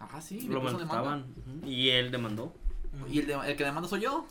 [0.00, 1.26] Ah, sí, Lo maltrataban.
[1.66, 2.54] Y él demandó.
[3.10, 4.26] ¿Y el, de- el que demanda soy yo?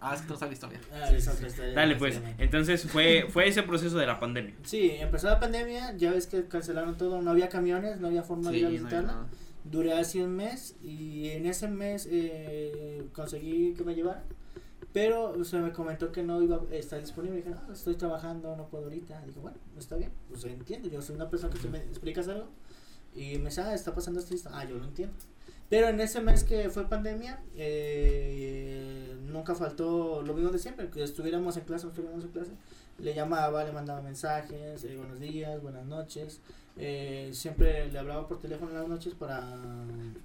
[0.00, 0.80] Ah, es que no sabes la historia.
[0.94, 2.20] ah, esa otra historia, Dale, pues.
[2.38, 4.54] Entonces fue, fue ese proceso de la pandemia.
[4.64, 8.50] Sí, empezó la pandemia, ya ves que cancelaron todo, no había camiones, no había forma
[8.50, 9.12] de ir a Sí, no, visitarla.
[9.12, 9.26] no.
[9.64, 14.24] Duré así un mes y en ese mes eh, conseguí que me llevara.
[14.94, 17.36] Pero se me comentó que no iba a estar disponible.
[17.36, 19.20] Dije, no, estoy trabajando, no puedo ahorita.
[19.26, 20.88] Dije, bueno, está bien, pues entiendo.
[20.88, 22.48] Yo soy una persona que tú me explicas algo
[23.14, 24.48] y me dice, ah, está pasando esto y esto.
[24.52, 25.14] Ah, yo lo entiendo.
[25.68, 31.02] Pero en ese mes que fue pandemia, eh, nunca faltó lo mismo de siempre, que
[31.02, 32.50] estuviéramos en clase, no estuviéramos en clase.
[32.98, 36.40] Le llamaba, le mandaba mensajes, eh, buenos días, buenas noches.
[36.76, 39.40] Eh, siempre le hablaba por teléfono en las noches para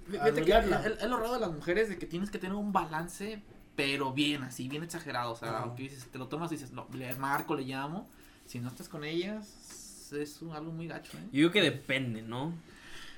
[0.08, 3.42] es lo raro de las mujeres de que tienes que tener un balance,
[3.74, 5.32] pero bien, así, bien exagerado.
[5.32, 5.58] O sea, Ajá.
[5.64, 8.08] aunque dices, te lo tomas y dices, no, le marco, le llamo.
[8.46, 11.22] Si no estás con ellas, es un- algo muy gacho, ¿eh?
[11.32, 12.52] Yo digo que depende, ¿no?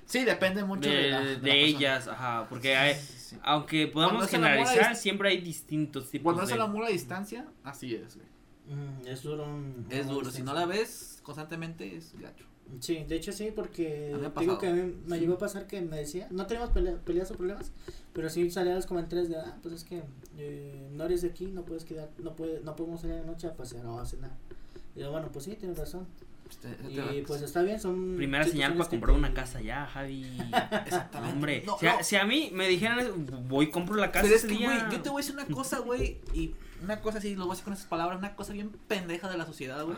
[0.08, 2.46] Sí, depende mucho De, de, la- de de ellas, ajá.
[2.48, 3.36] Porque hay, Sí, sí, sí.
[3.42, 6.54] aunque podamos generalizar, dist- siempre hay distintos tipos Cuando es de...
[6.54, 8.26] el amor a distancia, así es, güey.
[8.78, 9.44] Mm, es duro.
[9.44, 10.30] un- Es duro.
[10.30, 12.46] Si no la ves constantemente, es gacho.
[12.80, 15.20] Sí, de hecho sí, porque digo que a mí me Sí.
[15.22, 17.72] llegó a pasar que me decía, no tenemos pelea- peleas o problemas,
[18.12, 20.02] pero sí salían los comentarios de, ah, pues es que
[20.36, 23.46] eh, no eres de aquí, no puedes quedar, no puede, no podemos salir la noche
[23.46, 24.32] a pasear o a cenar.
[24.94, 26.06] Y yo, bueno, pues sí, tienes razón.
[26.50, 30.24] Este- Y pues está bien, son Primera señal para comprar una casa ya, Javi.
[30.86, 31.34] Exactamente.
[31.34, 32.04] Hombre, No, si, a, no.
[32.04, 35.00] si a mí me dijeran, voy y compro la casa Pero es que, güey, yo
[35.02, 37.64] te voy a decir una cosa, güey, y una cosa así, lo voy a decir
[37.64, 39.96] con esas palabras, una cosa bien pendeja de la sociedad, güey.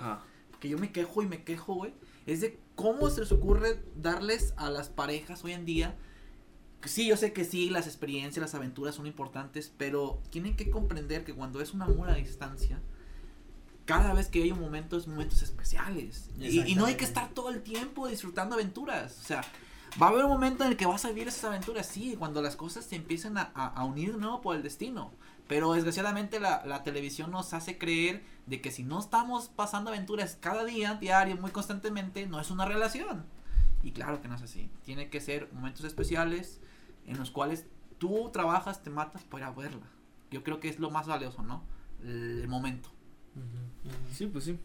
[0.59, 1.95] Que yo me quejo y me quejo, güey.
[2.27, 5.97] es de cómo se les ocurre darles a las parejas hoy en día.
[6.85, 11.25] Sí, yo sé que sí, las experiencias, las aventuras son importantes, pero tienen que comprender
[11.25, 12.81] que cuando es un amor a distancia,
[13.91, 16.31] cada vez que hay un momento es momentos especiales.
[16.39, 19.19] Y, y no hay que estar todo el tiempo disfrutando aventuras.
[19.21, 19.43] O sea,
[20.01, 22.41] va a haber un momento en el que vas a vivir esas aventuras, sí, cuando
[22.43, 25.13] las cosas se empiezan a, a- a unir nuevo por el destino.
[25.49, 30.37] Pero desgraciadamente la, la televisión nos hace creer de que si no estamos pasando aventuras
[30.41, 33.25] cada día, diario, muy constantemente, no es una relación.
[33.83, 34.71] Y claro que no es así.
[34.85, 36.61] Tiene que ser momentos especiales
[37.07, 37.67] en los cuales
[37.99, 39.87] tú trabajas, te matas para verla.
[40.31, 41.65] Yo creo que es lo más valioso, ¿no?
[42.05, 42.91] El momento.
[44.15, 44.59] Sí, pues sí.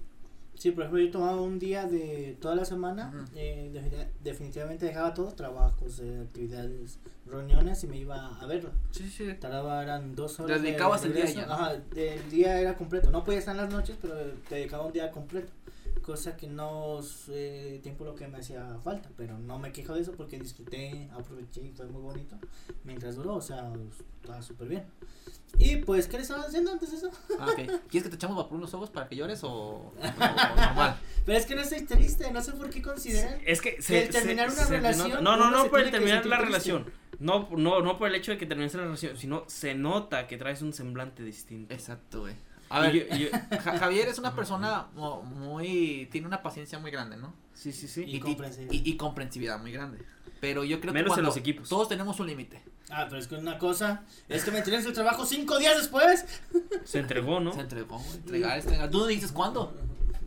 [0.56, 5.14] Sí, por ejemplo, yo tomaba un día de toda la semana, eh, defini- definitivamente dejaba
[5.14, 6.98] todos trabajos, eh, actividades,
[7.28, 8.70] reuniones y me iba a verla.
[8.92, 9.34] Sí, sí.
[9.40, 10.62] Tardaba, eran dos horas.
[10.62, 11.44] De dedicabas el día ya.
[11.54, 13.12] Ajá, el día era completo.
[13.12, 14.16] No podía estar en las noches, pero
[14.48, 15.52] te dedicaba un día completo.
[16.02, 19.94] Cosa que no es eh, tiempo lo que me hacía falta, pero no me quejo
[19.96, 22.38] de eso porque disfruté, aproveché y fue muy bonito
[22.84, 23.72] mientras duró, o sea,
[24.22, 24.84] estaba súper bien.
[25.58, 27.10] Y pues, ¿qué le estaban haciendo antes de eso?
[27.40, 27.56] Ah, ok.
[27.90, 31.00] ¿Quieres que te echamos vapor en los ojos para que llores o, o- o normal?
[31.26, 33.40] Pero es que no estoy triste, no sé por qué consideran.
[33.46, 36.18] Es que el terminar una relación, denota- No, no, no se por el que terminar
[36.26, 36.46] la triste.
[36.46, 36.86] relación.
[37.20, 40.38] No, no, no por el hecho de que termines la relación, sino se nota que
[40.38, 41.74] traes un semblante distinto.
[41.74, 42.36] Exacto, güey.
[42.70, 43.30] A ver, Y yo- y yo-
[43.64, 46.08] Ja- Javier es una persona muy.
[46.12, 47.34] Tiene una paciencia muy grande, ¿no?
[47.54, 48.04] sí, sí, sí.
[48.06, 48.72] Y comprensividad.
[48.74, 50.00] y- y comprensividad muy grande.
[50.42, 51.70] Pero yo creo Menos que en los equipos.
[51.70, 52.62] todos tenemos un límite.
[52.90, 56.26] Ah, pero es que una cosa es que me tienes el trabajo cinco días después.
[56.84, 57.54] Se entregó, ¿no?
[57.54, 58.90] Se entregó, entregar, entregar.
[58.92, 59.76] Tú no dices cuándo.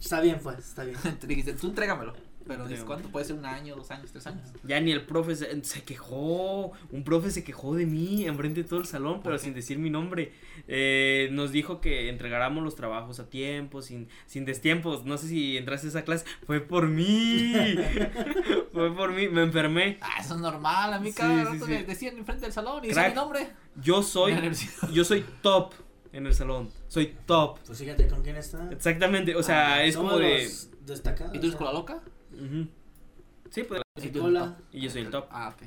[0.01, 0.96] Está bien, pues, está bien.
[1.27, 2.14] Dijiste, tú entrégamelo.
[2.48, 3.08] Pero cuándo.
[3.11, 4.48] Puede ser un año, dos años, tres años.
[4.64, 6.72] Ya ni el profe se, se quejó.
[6.90, 9.42] Un profe se quejó de mí enfrente de todo el salón, pero qué?
[9.42, 10.32] sin decir mi nombre.
[10.66, 15.04] Eh, nos dijo que entregáramos los trabajos a tiempo, sin, sin destiempos.
[15.04, 16.24] No sé si entraste a esa clase.
[16.46, 17.52] Fue por mí.
[18.72, 19.28] Fue por mí.
[19.28, 19.98] Me enfermé.
[20.00, 20.92] Ah, eso es normal.
[20.94, 21.70] A mí cada sí, rato sí.
[21.72, 23.06] me decían enfrente del salón y Crack.
[23.06, 23.48] decía mi nombre.
[23.76, 24.34] Yo soy.
[24.92, 25.74] Yo soy top
[26.12, 26.70] en el salón.
[26.88, 27.58] Soy top.
[27.66, 28.68] Pues fíjate con quién está.
[28.72, 29.37] Exactamente.
[29.37, 30.48] O sea, Ah, es como de.
[30.87, 31.34] Destacados.
[31.34, 32.00] ¿Y tú eres o con la loca?
[32.32, 32.68] Ujú.
[33.50, 33.82] Sí, pues.
[33.96, 34.40] Eres cola.
[34.44, 34.64] el top.
[34.72, 35.26] Y yo soy el top.
[35.30, 35.62] Ah, ok.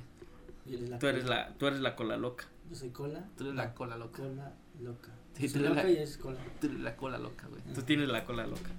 [0.66, 2.46] y él es la Tú eres la, tú eres la cola loca.
[2.70, 3.26] Yo soy cola.
[3.38, 4.18] Tú eres la cola loca.
[4.24, 5.10] Cola loca.
[5.38, 6.40] Sí, tú eres loca la- y es cola.
[6.60, 7.62] Tú eres la cola loca, güey.
[7.74, 8.70] Tú tienes la cola loca.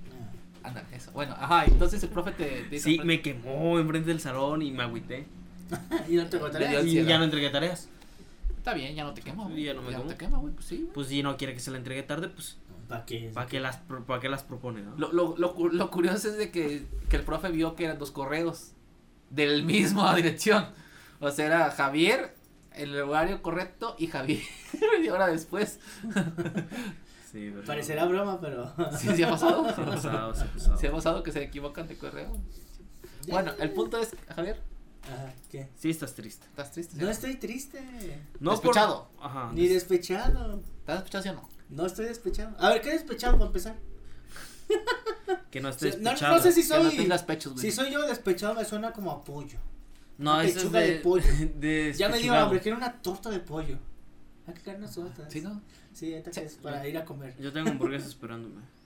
[0.63, 0.69] Ah.
[0.69, 1.11] Anda, eso.
[1.13, 4.85] Bueno, ajá, entonces el profe te, te Sí, me quemó enfrente del salón y me
[4.85, 5.27] agüité.
[6.09, 7.89] y no te dio Y ya no entregué tareas.
[8.57, 9.65] Está bien, ya no te quema, güey.
[9.65, 10.05] Ya no me quemo.
[10.05, 10.77] te quema, güey, pues sí.
[10.77, 10.93] güey.
[10.93, 12.59] Pues si no quiere que se la entregue tarde, pues
[12.93, 13.31] ¿Para qué?
[13.33, 14.95] ¿para qué las, pro- pa' qué las propone, no?
[14.99, 17.99] Lo, lo, lo, cu- lo curioso es de que, que el profe vio que eran
[17.99, 18.73] dos correos
[19.31, 20.67] del mismo dirección.
[21.21, 22.35] O sea, era Javier
[22.75, 24.43] en el horario correcto y Javier
[24.99, 25.79] media hora después.
[27.31, 27.65] Sí, pero...
[27.65, 28.71] Parecerá broma, pero.
[28.99, 29.65] ¿Sí, sí ha pasado?
[29.65, 30.77] Sí ha pasado, sí ha pasado.
[30.79, 32.31] ¿Sí ha pasado que se equivocan de correo?
[33.29, 34.61] Bueno, el punto es, Javier,
[35.05, 35.69] Ajá, ¿qué?
[35.77, 36.47] Sí estás triste.
[36.47, 36.97] ¿estás triste?
[37.03, 37.81] No estoy triste.
[38.41, 39.09] No por- Despechado.
[39.21, 39.51] Ajá.
[39.55, 40.61] Ni despechado.
[40.81, 41.49] ¿Estás despechado sí o no?
[41.73, 42.55] No estoy despechado.
[42.59, 43.77] A ver, ¿qué despechado para empezar?
[45.51, 46.37] Que no estés no, despechado.
[46.37, 46.97] no sé si Que no soy.
[46.97, 47.63] tengas pechos, güey.
[47.65, 49.59] Si soy yo despechado, me suena como a pollo.
[50.19, 51.25] No, una eso es pechuga de, de pollo.
[51.57, 53.79] de Ya me dio hambre, quiero una torta de pollo.
[54.47, 55.33] Hay que caer unas tortas.
[55.33, 55.61] ¿Sí, no?
[55.93, 56.47] Sí, ahorita que Sí.
[56.47, 57.35] es para ir a comer.
[57.39, 58.61] Yo tengo hamburguesas esperándome.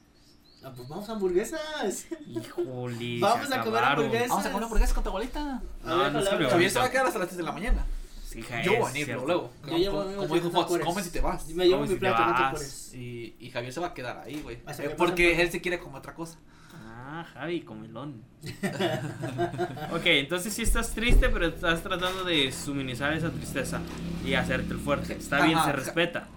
[0.65, 2.07] Ah, pues vamos a hamburguesas.
[2.27, 3.21] Híjole.
[3.21, 4.29] Vamos a comer hamburguesas.
[4.31, 5.63] Vamos a comer hamburguesas con tu abuelita.
[5.85, 7.87] No, no es que Javier se va a quedar hasta las 3 de la mañana.
[8.27, 9.25] Sí, hija, Yo voy a cierto.
[9.25, 9.79] luego, luego.
[9.79, 11.49] Yo llevo como, como dijo Fox, comes y te vas.
[11.51, 12.99] Me llevo mi plato, no te.
[12.99, 14.57] Y, y Javier se va a quedar ahí, güey.
[14.57, 16.37] Eh, que porque él se quiere comer otra cosa.
[16.75, 18.25] Ah, Javi, comelón.
[19.93, 23.81] ok, entonces sí estás triste, pero estás tratando de suministrar esa tristeza
[24.25, 25.15] y hacerte el fuerte.
[25.15, 26.29] Está bien, Ajá, se respeta.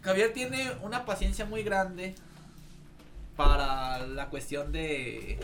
[0.00, 2.14] Javier tiene una paciencia muy grande
[3.36, 5.38] para la cuestión de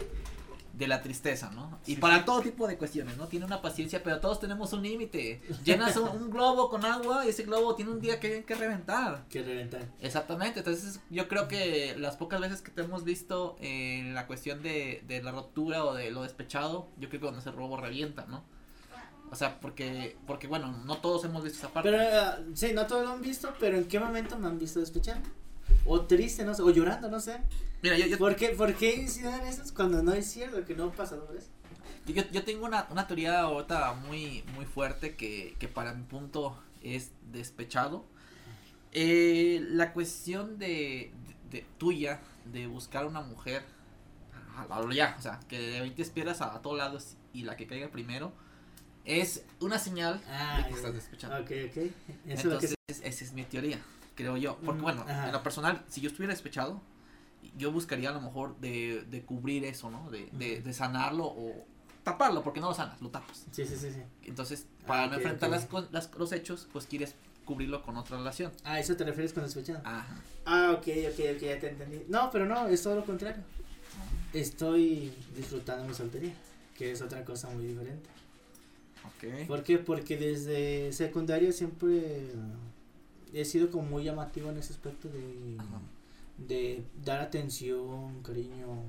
[0.72, 1.78] de la tristeza, ¿no?
[1.86, 2.24] Y Sí, para sí.
[2.24, 3.26] todo tipo de cuestiones, ¿no?
[3.26, 5.40] Tiene una paciencia, pero todos tenemos un límite.
[5.64, 9.24] Llenas un, un globo con agua y ese globo tiene un día que, que reventar.
[9.28, 9.82] Que reventar.
[10.00, 14.62] Exactamente, entonces yo creo que las pocas veces que te hemos visto en la cuestión
[14.62, 18.26] de, de la ruptura o de lo despechado, yo creo que cuando ese robo revienta,
[18.26, 18.42] ¿no?
[19.32, 21.88] O sea, porque, porque bueno, no todos hemos visto esa parte.
[21.90, 24.80] Pero, ah, sí, no todos lo han visto, pero ¿en qué momento me han visto
[24.80, 25.20] despechado?
[25.86, 27.40] O triste, no sé, o llorando, no sé.
[27.82, 30.92] Mira, yo, yo, ¿Por qué, ¿Por qué inciden esos cuando no es cierto que no
[30.92, 31.48] pasa ¿no ves?
[32.06, 36.58] yo, yo tengo una, una teoría ahorita muy, muy fuerte que, que para mi punto
[36.82, 38.04] es despechado.
[38.92, 41.12] Eh, la cuestión de,
[41.50, 42.20] de, de tuya,
[42.52, 43.62] de buscar una mujer,
[44.56, 47.42] a a lo ya, o sea, que de 20 piedras a, a todos lados y
[47.44, 48.32] la que caiga primero,
[49.04, 51.40] es una señal Ah, de que estás despechado.
[51.40, 51.76] Ok, ok.
[51.76, 51.92] Eso
[52.26, 53.78] es lo que Entonces, esa es mi teoría,
[54.16, 54.56] creo yo.
[54.64, 55.26] Porque Mm, bueno, ajá.
[55.26, 56.80] en lo personal, si yo estuviera despechado,
[57.56, 60.10] yo buscaría a lo mejor de, de cubrir eso, ¿no?
[60.10, 61.66] De, de, de sanarlo o
[62.04, 63.46] taparlo, porque no lo sanas, lo tapas.
[63.50, 64.00] Sí, sí, sí, sí.
[64.24, 68.16] Entonces, para Ah, no enfrentar las, co- las- los hechos, pues quieres cubrirlo con otra
[68.16, 68.52] relación.
[68.64, 69.80] Ah, ¿eso te refieres con despechado?
[69.84, 70.14] Ajá.
[70.46, 72.02] Ah, ok, ok, ok, ya te entendí.
[72.08, 73.42] No, pero no, es todo lo contrario.
[74.32, 76.32] Estoy disfrutando mi soltería,
[76.76, 78.08] que es otra cosa muy diferente.
[79.04, 79.46] Ok.
[79.48, 79.78] ¿Por qué?
[79.78, 82.30] Porque desde secundario siempre
[83.32, 85.80] he sido como muy llamativo en ese aspecto de, Ajá.
[86.46, 88.82] De dar atención, cariño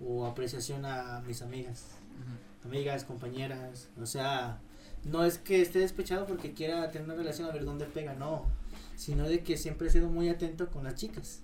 [0.00, 1.86] o apreciación a mis amigas.
[2.64, 4.60] Amigas, compañeras, o sea,
[5.04, 8.46] no es que esté despechado porque quiera tener una relación a ver dónde pega, no,
[8.94, 11.40] sino de que siempre he sido muy atento con las chicas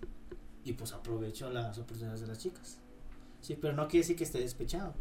[0.65, 2.79] y pues aprovecho las oportunidades de las chicas.
[3.41, 4.95] Sí, pero no quiere decir que esté despechado.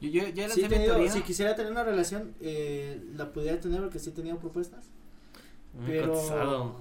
[0.00, 0.22] Yo,
[0.52, 4.84] Sí, si quisiera tener una relación, eh, la pudiera tener porque sí he tenido propuestas,
[5.72, 6.76] Muy pero cotizado.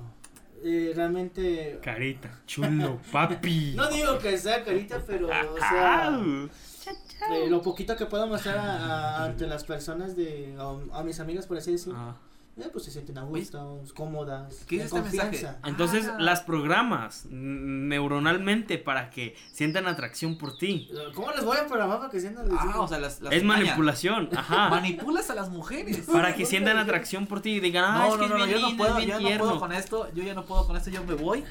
[0.63, 1.79] Eh, realmente...
[1.81, 3.73] Carita, chulo, papi.
[3.75, 6.19] No digo que sea carita, pero, o sea...
[7.31, 8.77] eh, lo poquito que puedo mostrar a-
[9.21, 12.15] a- ante las personas de a, a mis amigas por así decirlo Ah.
[12.55, 15.29] Eh, pues se sienten a gusto cómodas ¿Qué es este mensaje?
[15.31, 15.59] confianza.
[15.65, 16.17] Entonces Ah.
[16.19, 20.89] las programas neuronalmente para que sientan atracción por ti.
[21.15, 24.29] cómo les voy a programar para que sientan Ah, o sea, las, las Es manipulación,
[24.35, 24.69] ajá.
[24.69, 26.01] Manipulas a las mujeres.
[26.11, 28.51] para que sientan atracción por ti y digan, ah, No, es que no, no, es
[28.51, 30.67] yo bien no puedo, es bien yo no puedo con esto, yo ya no puedo
[30.67, 31.43] con esto, yo me voy.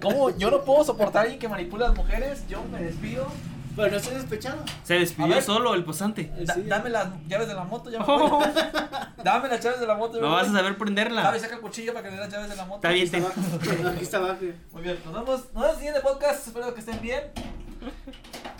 [0.00, 0.36] ¿Cómo?
[0.36, 3.26] Yo no puedo soportar a alguien que manipula a las mujeres, yo me despido.
[3.78, 5.42] Pero no estoy despechado Se despidió ver.
[5.42, 6.30] solo el posante.
[6.44, 6.62] Da- Sí.
[6.66, 8.04] dame las llaves de la moto, ya me.
[9.24, 10.20] Dame las llaves de la moto.
[10.20, 11.22] No vas a saber prenderla.
[11.22, 12.76] Javi, saca el cuchillo para que le dé las llaves de la moto.
[12.76, 14.38] Está bien, aquí está abajo aquí está abajo
[14.72, 17.22] Muy bien, nos vemos, nos vemos en el siguiente podcast, espero que estén bien.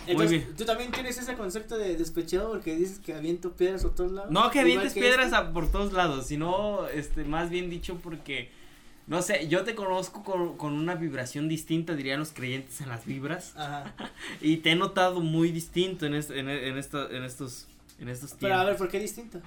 [0.07, 0.55] entonces bien.
[0.55, 4.31] tú también tienes ese concepto de despechado porque dices que aviento piedras por todos lados
[4.31, 5.37] No que avientes que piedras este.
[5.37, 8.51] a- por todos lados, sino este más bien dicho porque
[9.09, 13.05] no sé, yo te conozco con, con una vibración distinta, dirían los creyentes en las
[13.05, 13.93] vibras, ajá.
[14.41, 17.67] Y te he notado muy distinto en, est- en, en, esta- en estos
[17.99, 18.77] en estos pero a ver tiempos.
[18.77, 19.41] por qué distinto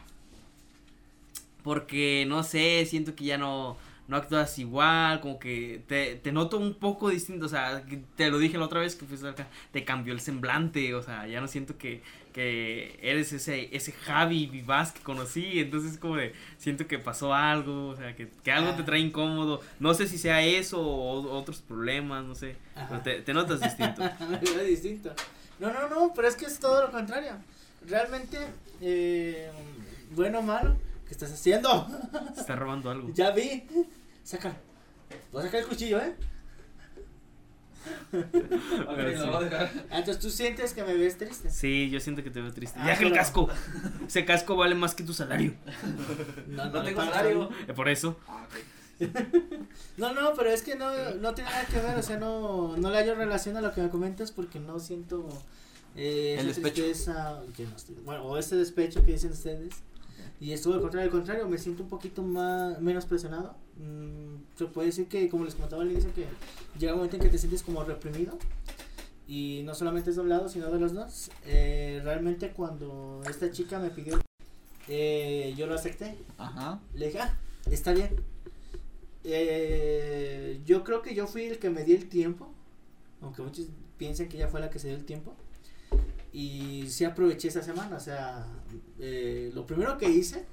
[1.63, 3.77] Porque no sé, siento que ya no
[4.09, 7.85] no actúas igual, como que te, te noto un poco distinto, o sea,
[8.17, 11.27] te lo dije la otra vez que fuiste acá, te cambió el semblante, o sea,
[11.29, 16.33] ya no siento que, que eres ese, ese Javi vivaz que conocí, entonces como de,
[16.59, 18.85] siento que pasó algo, o sea, que, que algo te Ah.
[18.87, 22.57] trae incómodo, no sé si sea eso o otros problemas, no sé,
[22.89, 24.03] pero te, te notas distinto.
[24.67, 25.13] Distinto.
[25.61, 27.33] No, no, no, pero es que es todo lo contrario.
[27.87, 28.39] Realmente,
[28.81, 29.51] eh,
[30.15, 31.87] bueno o malo, ¿qué estás haciendo?
[32.35, 33.11] Se está robando algo.
[33.15, 33.65] ya vi.
[34.25, 34.55] Sácalo.
[35.31, 36.15] Voy a sacar el cuchillo, ¿eh?
[38.13, 38.19] Sí.
[38.89, 41.51] Ah, Entonces tú sientes que me ves triste.
[41.51, 42.79] Sí, yo siento que te veo triste.
[42.81, 43.49] Ah, ya que el casco,
[44.07, 45.55] ese casco vale más que tu salario.
[46.49, 47.51] No, tengo salario.
[47.69, 48.17] Eh, Por eso.
[49.97, 50.89] No, no, pero es que no,
[51.21, 53.81] no tiene nada que ver, o sea, no, no le hallo relación a lo que
[53.83, 55.29] me comentas porque no siento
[55.97, 56.83] eh, El esa despecho.
[56.85, 59.75] tristeza, que no estoy- bueno, o ese despecho que dicen ustedes.
[60.41, 63.57] Y estuvo al contrario, al contrario, me siento un poquito más, menos presionado.
[63.83, 66.27] Mm, se puede decir que, como les comentaba al inicio, que
[66.79, 68.39] llega un momento en que te sientes como reprimido.
[69.27, 71.31] Y no solamente es doblado, sino de los dos.
[71.47, 74.21] Eh, realmente cuando esta chica me pidió,
[74.89, 76.17] eh, yo lo acepté.
[76.39, 76.81] Ajá.
[76.95, 77.39] Le dije, ah,
[77.71, 78.11] está bien.
[79.25, 82.53] Eh, yo creo que yo fui el que me di el tiempo,
[83.21, 83.67] aunque muchos
[83.97, 85.35] piensen que ella fue la que se dio el tiempo.
[86.33, 88.47] Y sí aproveché esa semana, o sea,
[88.99, 90.47] eh, lo primero que hice,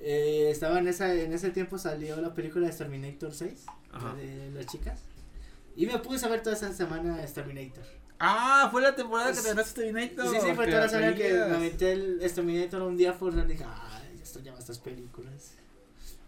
[0.00, 4.50] eh, estaba en, esa, en ese tiempo salió la película de Terminator 6, la de
[4.52, 5.00] las chicas.
[5.76, 7.84] Y me puse a ver toda esa semana Terminator.
[8.20, 9.42] Ah, fue la temporada que Sí.
[9.44, 10.28] te ganaste Terminator.
[10.28, 13.42] Sí, sí, fue toda la semana que me aventé el Exterminator un día por y
[13.42, 15.52] dije, ay, esto llama estas películas.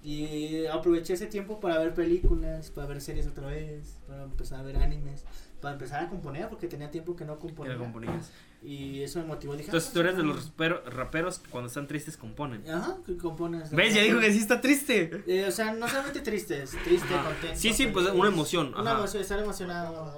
[0.02, 4.62] Y aproveché ese tiempo para ver películas, para ver series otra vez, para empezar a
[4.62, 5.24] ver animes,
[5.60, 7.76] para empezar a componer, porque tenía tiempo que no Que componía.
[7.76, 8.30] componías.
[8.62, 9.54] Y eso me motivó.
[9.54, 12.68] Dije, Entonces ah, tú eres de los rapero- raperos que cuando están tristes componen.
[12.70, 13.70] Ajá, que compones.
[13.70, 13.94] ¿Ves?
[13.94, 15.22] Ya dijo que sí está triste.
[15.26, 17.30] Eh, o sea, no solamente tristes, triste, Ajá.
[17.30, 17.58] contento.
[17.58, 18.98] Sí, sí, pues, una emoción, Una ajá.
[19.00, 20.14] emoción, estar emocionado,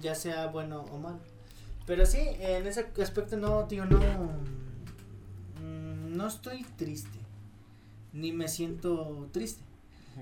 [0.00, 1.18] ya sea bueno o malo.
[1.86, 3.98] Pero sí, en ese aspecto no, digo, no.
[5.60, 7.18] mm, No estoy triste,
[8.12, 9.62] ni me siento triste,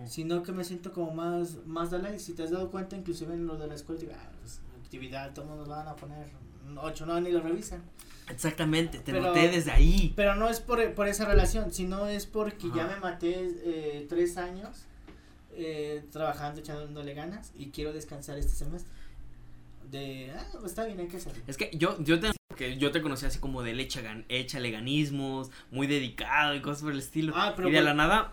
[0.07, 2.19] sino que me siento como más, más de.
[2.19, 5.35] Si te has dado cuenta, inclusive en lo de la escuela, digo, ah, pues, actividad,
[5.35, 6.29] todos nos van a poner
[6.77, 7.83] 8, no, ni lo revisan.
[8.29, 10.13] Exactamente, te Pero- noté desde ahí.
[10.15, 14.37] Pero no es por, por esa relación, sino es porque ya me maté eh, tres
[14.37, 14.85] años
[15.57, 18.91] eh, trabajando, echándole ganas y quiero descansar este semestre.
[19.91, 21.43] De, ah, pues está bien, hay que hacerlo.
[21.47, 24.71] Es que yo, yo te que yo te conocí así como del echa gan- échale
[24.73, 27.33] ganismos, muy dedicado y cosas por el estilo.
[27.37, 28.33] Ah, pero y de la nada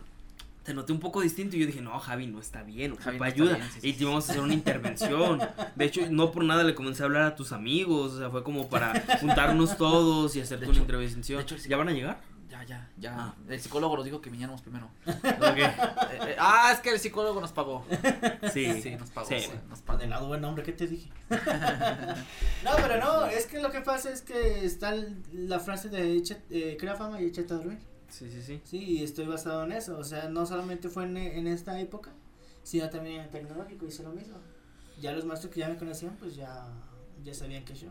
[0.65, 3.25] te noté un poco distinto y yo dije, no, Javi no está bien, Javi ocupa
[3.25, 3.56] no está ayuda.
[3.58, 5.39] bien, sí, sí, y te vamos a hacer una intervención.
[5.75, 8.43] De hecho, no por nada le comencé a hablar a tus amigos, o sea, fue
[8.43, 11.38] como para juntarnos todos y hacerte De una hecho- intervención.
[11.38, 11.56] de hecho.
[11.56, 12.19] ¿Ya van a llegar?
[12.49, 13.15] Ya, ya, ya.
[13.17, 13.36] Ah.
[13.49, 14.89] El psicólogo nos dijo que viniéramos primero.
[15.06, 17.86] Eh, eh, ah, es que el psicólogo nos pagó.
[18.54, 19.28] Sí, Sí, nos pagó.
[19.28, 19.39] Sí.
[19.41, 19.99] sí, nos pagó.
[19.99, 21.10] De lado buen nombre, ¿qué te dije?
[21.30, 24.93] no, pero no, es que lo que pasa es que está
[25.34, 27.80] la frase de echa- eh, crea fama y échate a dormir.
[28.10, 28.62] Sí, sí, sí.
[28.63, 29.98] Sí, y estoy basado en eso.
[29.98, 32.12] O sea, no solamente fue en, en esta época,
[32.63, 34.38] sino también en el tecnológico, hice lo mismo.
[35.02, 36.68] Ya los maestros que ya me conocían, pues ya,
[37.24, 37.89] ya sabían que yo.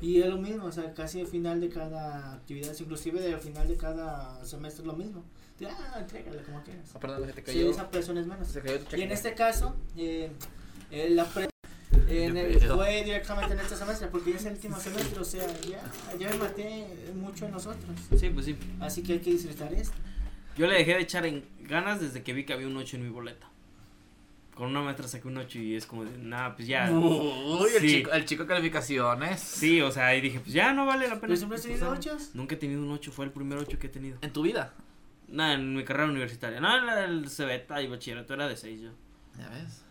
[0.00, 3.66] Y es lo mismo, o sea, casi al final de cada actividad, inclusive al final
[3.66, 5.24] de cada semestre es lo mismo.
[5.66, 6.90] Ah, entrégale como quieras.
[6.94, 7.70] Ah, perdón, se te Sí, cayó.
[7.70, 8.46] esa presión es menos.
[8.46, 10.30] Se cayó tu Y en este caso, eh,
[10.90, 11.48] eh, la pre
[12.08, 15.46] en el- fue directamente en este semestre, porque ya es el último semestre, o sea,
[15.62, 15.80] ya,
[16.18, 17.90] ya me maté mucho en nosotros.
[18.18, 18.56] Sí, pues sí.
[18.80, 19.96] Así que hay que disfrutar esto.
[20.56, 23.04] Yo le dejé de echar en ganas desde que vi que había un 8 en
[23.04, 23.46] mi boleta.
[24.54, 26.90] Con una maestra saqué un 8 y es como de, nada, pues ya.
[26.90, 27.88] Uy, el, Sí.
[27.88, 29.38] chico, el chico de calificaciones.
[29.40, 31.26] Sí, o sea, y dije, pues ya no vale la pena.
[31.26, 32.16] ¿Pero siempre has tenido esforzarme.
[32.22, 32.34] ochos?
[32.34, 34.16] Nunca he tenido un 8, fue el primer 8 que he tenido.
[34.22, 34.72] En tu vida.
[35.28, 36.58] Nada, en mi carrera universitaria.
[36.60, 38.90] No, en la del Cebeta y bachillerato era de 6 yo.
[39.38, 39.82] Ya ves.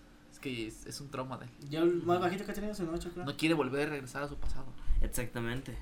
[0.46, 1.52] Es que es, es un trauma de él.
[1.70, 3.26] Yo el más bajito que he tenido es un 8, creo.
[3.26, 4.68] No quiere volver a regresar a su pasado.
[5.02, 5.76] Exactamente.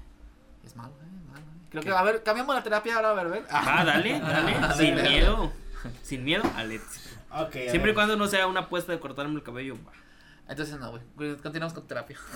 [0.66, 1.42] Es malo, eh, malo.
[1.42, 1.68] eh.
[1.70, 1.90] Creo ¿Qué?
[1.90, 3.46] que, a ver, cambiamos la terapia ahora, a ver, a ver.
[3.50, 4.54] Ah, dale, dale.
[4.56, 5.10] Ah, sin dale.
[5.10, 5.52] miedo.
[6.02, 7.10] Sin miedo al éxito.
[7.32, 9.92] Ok, a Siempre y cuando no sea una apuesta de cortarme el cabello, va.
[10.48, 11.36] Entonces no, güey.
[11.38, 12.18] Continuamos con terapia.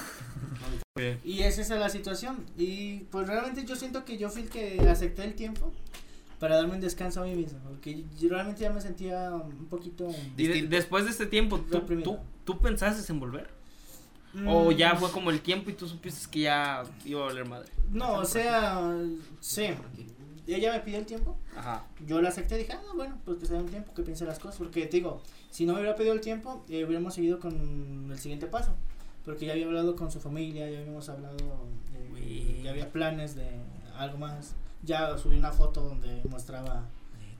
[1.24, 2.44] Y esa es la situación.
[2.58, 5.72] Y pues realmente yo siento que yo fui el que acepté el tiempo
[6.40, 7.60] para darme un descanso a mí mismo.
[7.68, 10.08] Porque yo realmente ya me sentía un poquito.
[10.38, 10.70] Y de- Distinto.
[10.76, 13.50] después de este tiempo, ¿tú, tú, tú pensaste en volver?
[14.46, 17.48] ¿O Mm, ya fue como el tiempo y tú supiste que ya iba a valer
[17.48, 17.70] madre?
[17.92, 18.94] No, o sea,
[19.40, 19.70] sí.
[20.46, 21.38] Ella me pidió el tiempo.
[21.56, 21.86] Ajá.
[22.06, 24.26] Yo lo acepté y dije, ah, bueno, pues que se dé un tiempo que piense
[24.26, 24.58] las cosas.
[24.58, 28.18] Porque te digo, si no me hubiera pedido el tiempo, eh, hubiéramos seguido con el
[28.20, 28.76] siguiente paso.
[29.26, 32.62] Porque ya había hablado con su familia, ya habíamos hablado, de- Uy.
[32.64, 33.50] ya había planes de
[33.98, 34.56] algo más.
[34.84, 36.84] Ya subí una foto donde mostraba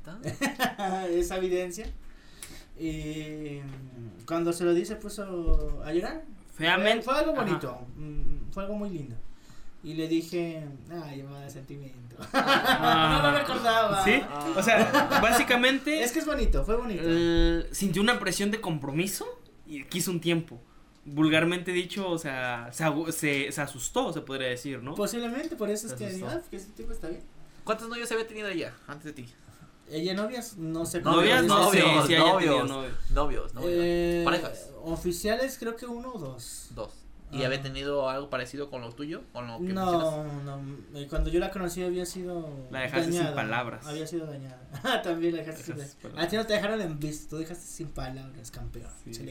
[1.10, 1.88] esa evidencia.
[2.80, 3.60] Y
[4.26, 6.24] cuando se lo di se puso a llorar.
[6.56, 7.04] Feamente.
[7.04, 9.16] Fue algo bonito, mm, fue algo muy lindo.
[9.84, 12.16] Y le dije, ay, llamada de sentimiento.
[12.34, 13.22] Ah.
[13.24, 14.04] no me recordaba.
[14.04, 14.20] ¿Sí?
[14.28, 14.54] Ah.
[14.58, 17.04] O sea, básicamente Es que es bonito, fue bonito.
[17.06, 19.26] eh, sintió una presión de compromiso
[19.68, 20.60] y quiso un tiempo.
[21.08, 24.94] Vulgarmente dicho, o sea, se, se, se asustó, se podría decir, ¿no?
[24.96, 26.28] Posiblemente, por eso es Se que asustó.
[26.28, 27.22] digo, ah, que ese tipo está bien.
[27.64, 29.26] ¿Cuántos novios había tenido ella antes de ti?
[29.90, 32.70] Ella novias, no sé Novias, no novios, novios.
[32.70, 32.94] novios.
[33.12, 33.72] Novios, novios.
[33.74, 34.70] Eh, Parejas.
[34.84, 36.68] Oficiales creo que uno o dos.
[36.76, 36.94] Dos.
[37.32, 37.48] ¿Y Ah.
[37.48, 39.22] había tenido algo parecido con lo tuyo?
[39.34, 40.44] ¿Con lo que mencionas?
[40.44, 43.86] No, no, eh, cuando yo la conocí había sido La dejaste sin dañada, palabras.
[43.86, 44.62] Había sido dañada.
[45.04, 46.26] También la dejaste sin Dejaste sin palabras.
[46.26, 48.92] A ti no te dejaron en visto, tú dejaste sin palabras, campeón.
[49.12, 49.26] Sí.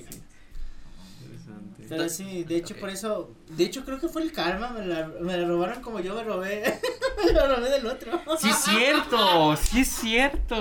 [1.27, 1.87] Interesante.
[1.89, 5.09] Pero sí, de hecho por eso, de hecho creo que fue el karma, me la,
[5.21, 6.81] me la robaron como yo me robé,
[7.25, 8.21] me la robé del otro.
[8.39, 10.61] Sí es cierto, sí es cierto.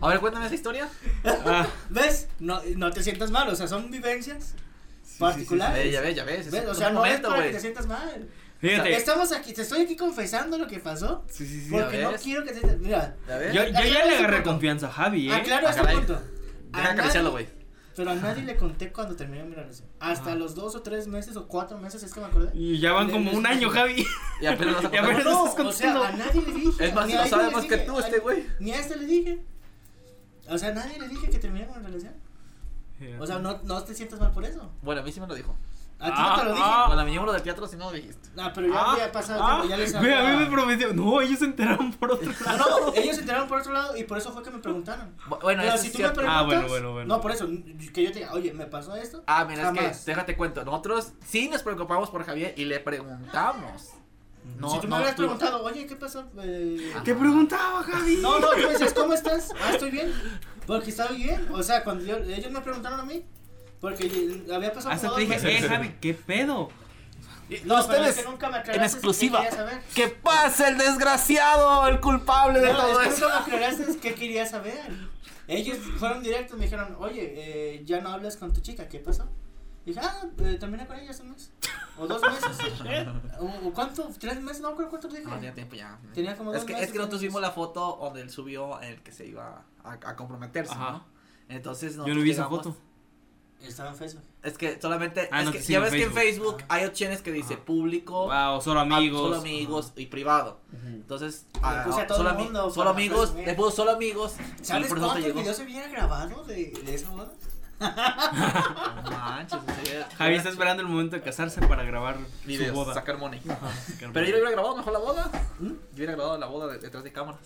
[0.00, 0.88] A ver, cuéntame esa historia.
[1.24, 2.28] Ah, ¿Ves?
[2.38, 4.54] No, no te sientas mal, o sea, son vivencias
[5.02, 5.92] sí, particulares.
[5.92, 6.46] Ya ves, ya ves.
[6.46, 6.66] es ¿Ves?
[6.66, 8.28] O sea, no momento, es para que te sientas mal.
[8.58, 8.96] Fíjate.
[8.96, 11.70] Estamos aquí, te estoy aquí confesando lo que pasó, Sí, sí, sí.
[11.70, 13.16] Porque no quiero que te mira.
[13.52, 14.50] Yo, yo ya le agarré punto.
[14.50, 15.34] confianza a Javi, ¿eh?
[15.34, 16.22] aclaro este punto.
[16.70, 17.48] Deja acariciarlo, güey.
[17.96, 19.88] Pero a nadie le conté cuando terminé mi relación.
[20.00, 20.34] Hasta Ajá.
[20.34, 22.50] los dos o tres meses o cuatro meses es que me acordé.
[22.54, 24.06] Y ya van como un año, Javi.
[24.40, 25.16] Y apenas vas a contar.
[25.16, 25.24] ves.
[25.24, 26.84] No, estás o sea, a nadie le dije.
[26.86, 28.46] Es más, ni lo sabe más que tú, a- este güey.
[28.60, 29.44] Ni a este le dije.
[30.48, 32.12] O sea, a nadie le dije que terminé con la relación.
[33.18, 34.70] O sea, no, no te sientas mal por eso.
[34.82, 35.56] Bueno, a mí sí me lo dijo.
[35.98, 36.62] A ti Ah, no te lo dije.
[36.66, 36.82] ah.
[36.86, 38.28] Cuando vinimos lo del teatro, sí no lo dijiste.
[38.36, 40.50] Ah, pero ya Ah, había pasado ah, tiempo, ya les Ve, a mí me había-
[40.50, 40.92] prometió.
[40.92, 42.80] No, ellos se enteraron por otro Ah, lado.
[42.88, 45.16] no, ellos se enteraron por otro lado y por eso fue que me preguntaron.
[45.28, 46.20] Bu- Bueno, Pero eso si es tú me cierto.
[46.20, 46.42] preguntas.
[46.42, 47.14] Ah, bueno, bueno, bueno.
[47.16, 47.46] No, por eso,
[47.94, 49.24] que yo te diga, oye, ¿me pasó esto?
[49.26, 50.64] Ah, mira, es que déjate cuento.
[50.66, 53.92] Nosotros sí nos preocupamos por Javier y le preguntamos.
[54.58, 56.24] No, si tú me no, hubieras tú- preguntado, oye, ¿qué pasó?
[56.42, 57.00] Eh, Ah.
[57.04, 58.18] ¿Qué preguntaba, Javi?
[58.22, 59.50] No, no, tú me decías, ¿cómo estás?
[59.60, 60.12] Ah, estoy bien.
[60.66, 61.48] Porque estaba bien.
[61.52, 63.24] O sea, cuando yo- ellos me preguntaron a mí.
[63.80, 65.64] Porque había pasado Hasta te dije, meses.
[65.64, 66.68] eh, Javi, ¿qué pedo?
[67.48, 69.48] Y No, ustedes es que nunca me en exclusiva.
[69.50, 69.80] saber.
[69.94, 73.28] ¡Que pase el desgraciado, el culpable de No, todo es que eso!
[73.28, 74.90] nunca me aclaraste qué querías saber.
[75.46, 77.34] Ellos fueron directos, me dijeron, oye,
[77.76, 79.28] eh, ya no hablas con tu chica, ¿qué pasó?
[79.84, 81.52] Dije, ah, eh, terminé con ella hace un mes.
[81.96, 82.58] O dos meses.
[83.38, 85.28] o, o cuánto, tres meses, no creo cuánto te dije.
[85.28, 85.96] No, tenía tiempo ya.
[86.12, 88.82] Tenía como es dos que, meses, es que nosotros vimos la foto donde él subió
[88.82, 90.90] en el que se iba a, a comprometerse, Ajá.
[90.90, 91.04] ¿no?
[91.48, 92.76] Entonces Yo no vi esa foto.
[93.62, 94.22] Estaba en Facebook.
[94.42, 95.28] Es que solamente.
[95.32, 96.56] Ah, es no que te ya ves en que en Facebook.
[96.58, 99.20] Facebook hay opciones que dice público, Ah, o solo a- amigos.
[99.22, 100.60] solo amigos y privado.
[100.72, 100.86] Ujú.
[100.86, 104.34] Entonces, Le ah, puse a todo solo, el mundo solo amigos, le puso solo amigos.
[104.62, 105.40] ¿Sabes cuántos llegó.
[105.40, 107.32] videos se habían grabado de, de esa boda?
[107.78, 109.58] No manches,
[110.16, 112.94] Javi está esperando el momento de casarse para grabar videos, su boda.
[112.94, 113.40] sacar money.
[113.48, 115.30] Ajá, sacar Pero yo hubiera grabado mejor la boda.
[115.58, 115.66] ¿Mm?
[115.66, 117.40] Yo hubiera grabado la boda de- detrás de cámaras.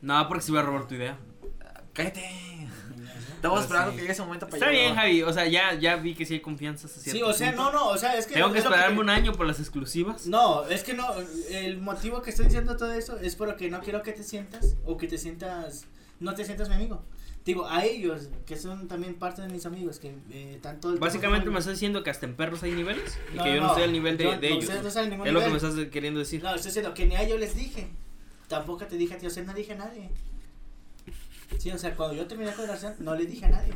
[0.00, 1.16] No, porque se iba a robar tu idea.
[1.92, 2.68] Cállate.
[3.36, 3.96] Estamos esperando sí.
[3.96, 4.94] que llegue ese momento para Está yo bien.
[4.94, 5.22] Javi.
[5.22, 6.86] O sea, ya, ya vi que sí hay confianza.
[6.86, 7.62] hasta Sí, o sea, punto.
[7.64, 8.34] no, no, o sea, es que.
[8.34, 10.26] Tengo que esperarme un año por las exclusivas.
[10.26, 11.06] No, es que no,
[11.50, 14.96] el motivo que estoy diciendo todo eso es porque no quiero que te sientas o
[14.96, 15.86] que te sientas,
[16.20, 17.02] no te sientas mi amigo.
[17.44, 20.90] Digo, a ellos, que son también parte de mis amigos, que eh, tanto...
[20.90, 23.56] el Básicamente me estás diciendo que hasta en perros hay niveles y No, que yo
[23.60, 24.82] no, no, estoy al nivel de, yo- de no, ellos.
[24.82, 26.42] no están en ningún es lo que me estás queriendo decir.
[26.42, 27.86] No, estoy diciendo que ni a ellos les dije,
[28.48, 30.10] tampoco te dije a ti, o sea, no dije a nadie.
[31.58, 33.72] Sí, o sea, cuando yo terminé con la relación, no le dije a nadie.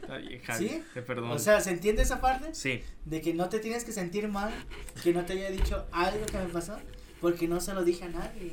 [0.00, 0.68] Está bien, Javi.
[0.68, 0.84] ¿Sí?
[0.94, 1.32] Te perdono.
[1.32, 2.54] O sea, ¿se entiende esa parte?
[2.54, 2.82] sí.
[3.04, 4.52] De que no te tienes que sentir mal,
[5.02, 6.78] que no te haya dicho algo que me pasó,
[7.20, 8.52] porque no se lo dije a nadie.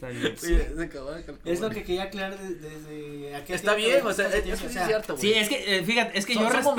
[0.00, 1.24] Se acabó de.
[1.44, 4.64] Es lo que quería aclarar de- desde aquel Está tiempo, bien, o sea, es, tiempo,
[4.64, 5.22] es, o sea, cierto, güey.
[5.32, 6.70] Sí, es que, eh, fíjate, es que Son- yo son respeto.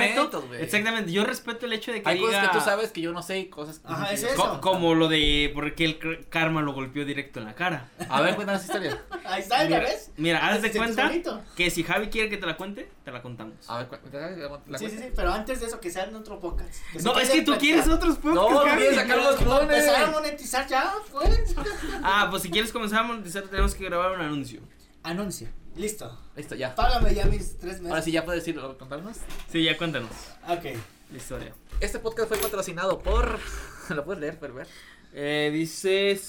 [0.41, 2.29] momentos, exactamente, yo respeto el hecho de que Hay diga.
[2.29, 4.35] cosas que tú sabes que yo no sé y cosas que Ajá, es eso.
[4.35, 7.89] co- como lo de porque el cr- karma lo golpeó directo en la cara.
[8.09, 9.01] A ver, cuéntanos esa historia.
[9.25, 10.11] Ahí está, ¿ya Mira, ves?
[10.17, 13.11] mira, haz de ¿Te sientes cuenta que si Javi quiere que te la cuente, te
[13.11, 13.55] la contamos.
[13.67, 14.61] A ver, cuéntanos.
[14.67, 16.73] la Sí, sí, sí, pero antes de eso, que sea en otro podcast.
[17.03, 17.59] No, es que tú platicar.
[17.59, 18.51] quieres otros podcasts.
[18.53, 19.61] No, quieres sacar los clones.
[19.79, 21.55] Empezar a monetizar ya, pues.
[22.03, 24.61] Ah, pues si quieres comenzar a monetizar, tenemos que grabar un anuncio.
[25.03, 25.47] Anuncio.
[25.75, 26.19] Listo.
[26.35, 26.75] Listo, ya.
[26.75, 27.89] Págame ya mis tres meses.
[27.89, 29.17] Ahora sí, ya puedes decirlo, contarnos.
[29.51, 30.11] Sí, ya cuéntanos
[30.47, 30.65] Ok.
[31.11, 31.53] la historia.
[31.79, 33.39] Este podcast fue patrocinado por.
[33.89, 34.67] ¿Lo puedes leer, Perver?
[35.13, 36.19] Eh, dice,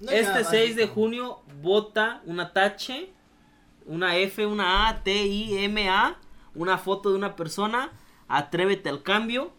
[0.00, 0.50] No hay nada este más.
[0.50, 3.12] 6 de junio vota una tache,
[3.90, 6.16] una F, una A, T, I, M, A,
[6.54, 7.90] una foto de una persona,
[8.28, 9.52] atrévete al cambio,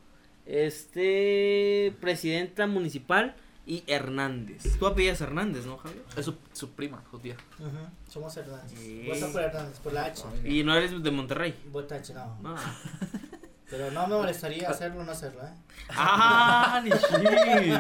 [0.46, 4.78] este, presidenta municipal y Hernández.
[4.80, 6.04] Tú apellidas Hernández, ¿no, Javier?
[6.16, 7.36] Es su, su prima, judía.
[7.60, 7.70] Ujú,
[8.10, 8.80] Somos Hernández.
[9.06, 10.24] Vota por Hernández, por la H.
[10.46, 11.54] Y no eres de Monterrey.
[11.70, 12.38] Vota H, no.
[12.42, 12.56] No.
[13.72, 15.54] Pero no me molestaría hacerlo o no hacerlo, ¿eh?
[15.90, 17.80] Ah, ni shit.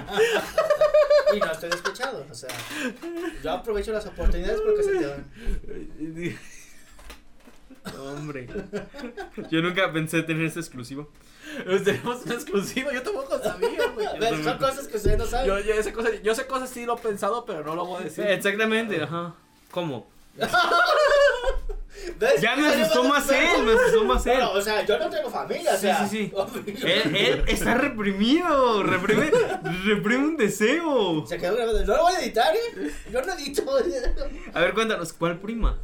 [1.35, 2.49] Y no estoy despechado, o sea.
[3.43, 6.39] Yo aprovecho las oportunidades porque se te dan.
[7.99, 8.47] Hombre.
[9.49, 11.11] Yo nunca pensé tener ese exclusivo.
[11.83, 14.43] Tenemos una exclusiva, yo tampoco sabía, güey.
[14.43, 15.47] Son cosas que ustedes no saben.
[15.47, 18.01] Yo, yo, sé cosas, yo sé cosas, sí lo he pensado, pero no lo voy
[18.01, 18.25] a decir.
[18.27, 19.35] Exactamente, ajá.
[19.71, 20.07] ¿Cómo?
[22.21, 22.39] ¿Ves?
[22.39, 24.33] Ya me asustó más él, me asustó más él.
[24.35, 26.07] Bueno, o sea, yo no tengo familia, o Sí, sea.
[26.07, 26.31] sí,
[26.77, 26.83] sí.
[26.83, 29.31] Él, él está reprimido, reprime,
[29.85, 31.25] reprime un deseo.
[31.25, 31.83] Se quedó grabado.
[31.83, 32.91] No lo voy a editar, ¿eh?
[33.11, 33.63] Yo no edito.
[34.53, 35.77] A ver, cuéntanos, ¿cuál prima?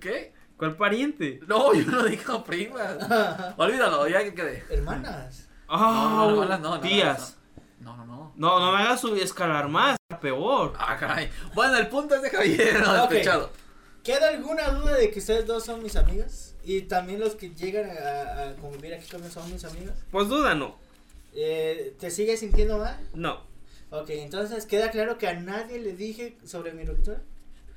[0.00, 0.32] ¿Qué?
[0.56, 1.40] ¿Cuál pariente?
[1.46, 3.54] No, yo no digo prima.
[3.56, 4.64] Olvídalo, ya que quede.
[4.70, 5.48] Hermanas.
[5.68, 7.36] Ah, no, no, no, no, tías.
[7.80, 8.32] No, no, no.
[8.36, 10.74] No, no me hagas subir escalar más, peor.
[10.78, 11.28] Ah, caray.
[11.54, 13.50] Bueno, el punto es de Javier, no despechado.
[14.08, 16.54] ¿Queda alguna duda de que ustedes dos son mis amigas?
[16.64, 19.92] Y también los que llegan a, a convivir aquí conmigo son mis amigos.
[20.10, 20.76] Pues duda no.
[21.34, 22.96] Eh, ¿Te sigues sintiendo mal?
[23.12, 23.42] No,
[23.90, 27.20] Ok, entonces queda claro que a nadie le dije sobre mi ruptura.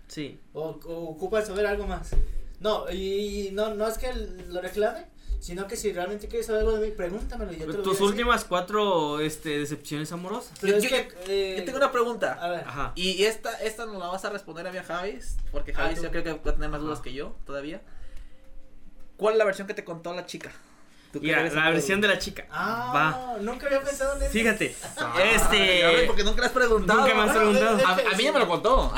[0.08, 0.40] sí.
[0.54, 2.12] ¿O, o ocupan saber algo más?
[2.62, 5.06] No, y, y no, no es que lo reclame,
[5.42, 7.52] sino que si realmente quieres saber algo de mí, pregúntamelo.
[7.52, 8.08] Yo te lo voy a Tus decir.
[8.08, 10.58] últimas cuatro este, decepciones amorosas.
[10.62, 12.34] Pero Yo- es yo- que, eh, Yo tengo una pregunta.
[12.40, 12.92] A ver, Ajá.
[12.96, 16.04] Y esta, esta no la vas a responder a mi Javis, porque Ah, Javis tú.
[16.06, 16.86] yo creo que va a tener más Ajá.
[16.86, 17.82] dudas que yo todavía.
[19.18, 20.52] ¿Cuál es la versión que te contó la chica?
[21.20, 22.46] Mira, la versión de la chica.
[22.52, 22.92] Ah,
[23.36, 23.38] Va.
[23.42, 24.32] nunca había pensado en eso.
[24.32, 26.04] Fíjate, Ah, ya ves, este.
[26.08, 27.02] porque nunca le has preguntado.
[27.02, 27.76] Nunca me has Ah, preguntado.
[27.78, 28.94] de- de- A, a mí ya me lo contó.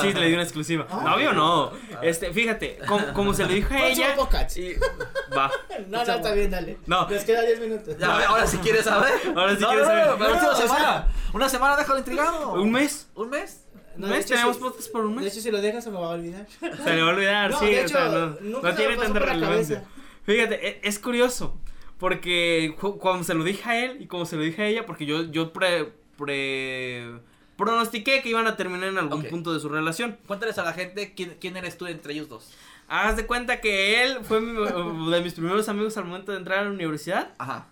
[0.00, 0.86] Sí, le di una exclusiva.
[0.90, 1.02] Ah.
[1.04, 1.72] No, obvio no.
[2.02, 4.14] Este, fíjate, como, como se lo dijo a ella.
[4.56, 4.74] y-
[5.36, 5.50] Va.
[5.88, 6.78] No, no, está bien, dale.
[6.86, 7.08] No.
[7.08, 7.96] Nos queda 10 minutos.
[7.98, 9.12] Ya, a ver, ahora si quieres saber.
[9.36, 10.06] Ahora sí No, quiero no, saber.
[10.18, 11.08] no, No, sea- semana.
[11.32, 12.52] Una semana déjalo intrigado.
[12.54, 13.06] Un mes.
[13.14, 13.64] ¿Un mes?
[13.96, 14.62] No, Un de mes, hecho, tenemos sí.
[14.62, 15.32] podcast por un De mes.
[15.32, 16.46] hecho, si lo dejas se me va a olvidar.
[16.60, 18.76] Se le va a olvidar, No, sí, de o sea, hecho, no, nunca no se
[18.82, 19.76] tiene tanta relevancia.
[19.76, 19.99] cabeza.
[20.24, 21.58] Fíjate, e- es, curioso,
[21.98, 24.86] porque cu- cuando se lo dije a él y como se lo dije a ella,
[24.86, 27.06] porque yo, yo pre, pre,
[27.56, 29.28] pronostiqué que iban a terminar en algún Ok.
[29.28, 30.18] punto de su relación.
[30.26, 32.52] Cuéntales a la gente quién, quién eres tú entre ellos dos.
[32.88, 36.58] Haz de cuenta que él fue mi- de mis primeros amigos al momento de entrar
[36.60, 37.68] a la universidad Ajá.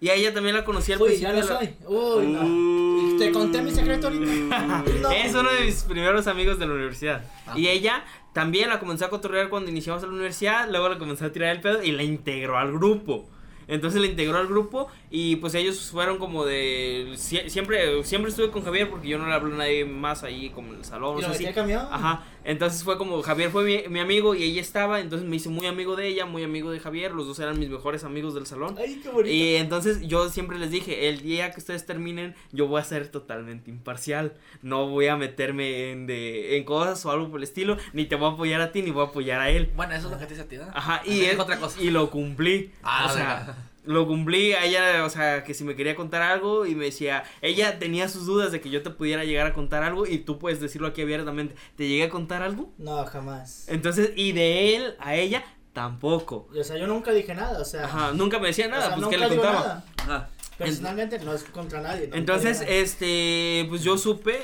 [0.00, 1.74] y a ella también la conocí al Uy, principio ya lo la- soy.
[1.86, 3.18] Uy, no.
[3.18, 4.24] ¿Te conté mi secreto ahorita?
[5.02, 5.10] No.
[5.10, 7.24] Es uno de mis primeros amigos de la universidad.
[7.46, 7.52] Ah.
[7.58, 11.32] Y ella también la comenzó a cotorrear cuando iniciamos la universidad, luego la comenzó a
[11.32, 13.28] tirar el pedo y la integró al grupo.
[13.68, 17.12] Entonces le integró al grupo y pues ellos fueron como de...
[17.16, 20.50] sie- siempre siempre estuve con Javier porque yo no le hablé a nadie más ahí
[20.50, 21.16] como en el salón.
[21.40, 21.44] ¿Y?
[21.90, 25.48] Ajá, entonces fue como Javier fue mi, mi amigo y ella estaba, entonces me hice
[25.48, 28.46] muy amigo de ella, muy amigo de Javier, los dos eran mis mejores amigos del
[28.46, 28.76] salón.
[28.78, 29.34] Ay, qué bonito.
[29.34, 33.08] Y entonces yo siempre les dije, el día que ustedes terminen, yo voy a ser
[33.08, 34.34] totalmente imparcial.
[34.62, 38.16] No voy a meterme en, de, en cosas o algo por el estilo, ni te
[38.16, 39.70] voy a apoyar a ti, ni voy a apoyar a él.
[39.76, 40.64] Bueno, eso es lo que te dice a ti, ¿no?
[40.74, 41.80] Ajá, y, él- otra cosa.
[41.80, 42.70] y lo cumplí.
[42.82, 43.61] Ah, o sea.
[43.84, 47.24] Lo cumplí a ella, o sea, que si me quería contar algo y me decía,
[47.40, 50.38] ella tenía sus dudas de que yo te pudiera llegar a contar algo y tú
[50.38, 52.70] puedes decirlo aquí abiertamente, ¿te llegué a contar algo?
[52.78, 53.64] No, jamás.
[53.68, 56.48] Entonces, y de él a ella tampoco.
[56.58, 57.84] O sea, yo nunca dije nada, o sea.
[57.86, 59.52] Ajá, nunca me decía o nada, sea, pues que le contaba.
[59.60, 59.84] nada.
[59.98, 60.28] Ajá.
[60.58, 62.06] Personalmente no es contra nadie.
[62.08, 62.14] ¿no?
[62.14, 64.38] Entonces, este, pues yo supe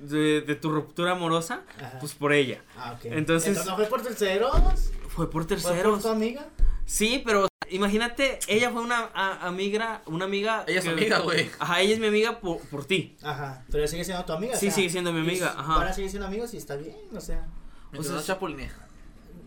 [0.00, 1.62] de, de tu ruptura amorosa.
[1.78, 1.98] Ajá.
[2.00, 2.60] pues por ella.
[2.76, 3.04] Ah, ok.
[3.12, 4.50] entonces- ¿no fue por terceros?
[5.08, 5.92] Fue por ¿Fue terceros.
[5.92, 6.46] por tu amiga?
[6.86, 10.64] Sí, pero imagínate, ella fue una a- amiga, una amiga.
[10.66, 11.50] Ella es que- amiga, güey.
[11.58, 13.16] Ajá, ella es mi amiga por, por ti.
[13.22, 13.64] Ajá.
[13.70, 14.54] Pero sigue siendo tu amiga.
[14.54, 15.74] o Sí, sea, sigue siendo mi amiga, ajá.
[15.74, 17.46] Ahora sigue siendo amigos y está bien, o sea.
[17.92, 18.90] Mientras sea, no.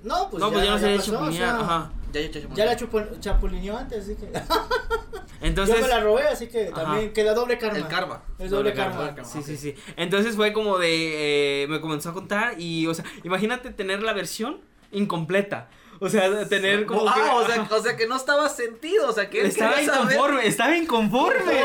[0.04, 1.92] No, pues no, ya, pues ya no pasó, o sea, ajá.
[2.12, 4.30] Ya, ya, ya, Ya la chupo- chapulineó antes, así que.
[5.42, 5.76] Entonces.
[5.76, 6.84] yo me la robé, así que Ajá.
[6.84, 7.78] también queda doble karma.
[7.78, 8.22] El karma.
[8.40, 9.24] Es doble, Doble karma.
[9.26, 9.76] Sí, sí, sí.
[9.98, 11.64] Entonces fue como de.
[11.64, 14.60] eh, me comenzó a contar y, o sea, imagínate tener la versión
[14.92, 15.70] incompleta.
[16.06, 17.08] O sea, tener como.
[17.08, 19.76] ah, que- o sea, o sea que no estaba sentido, o sea que él Estaba
[19.76, 20.12] quería saber.
[20.16, 21.62] inconforme, estaba inconforme.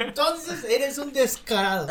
[0.00, 1.88] Entonces eres un descarado.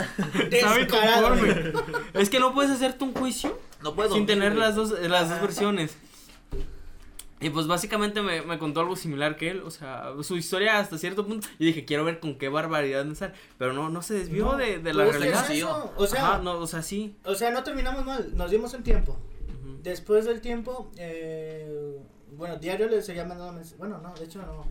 [0.51, 1.35] Estaba Descarado.
[1.35, 1.73] inconforme.
[2.13, 4.13] Es que no puedes hacerte un juicio No puedo.
[4.13, 5.95] sin tener las dos, las dos versiones.
[7.41, 10.97] Y pues básicamente me, me contó algo similar que él, o sea, su historia hasta
[10.97, 11.47] cierto punto.
[11.59, 13.33] Y dije, quiero ver con qué barbaridad me sale.
[13.57, 15.51] Pero no, no se desvió No, de, de la realidad.
[15.51, 17.15] eso, O sea, Ajá, no, o sea, sí.
[17.25, 18.29] o sea, no terminamos mal.
[18.35, 19.17] Nos dimos un tiempo.
[19.82, 21.99] Después del tiempo, eh,
[22.32, 23.78] bueno, diario le seguía mandando mensajes.
[23.78, 24.66] Bueno, no, de hecho no.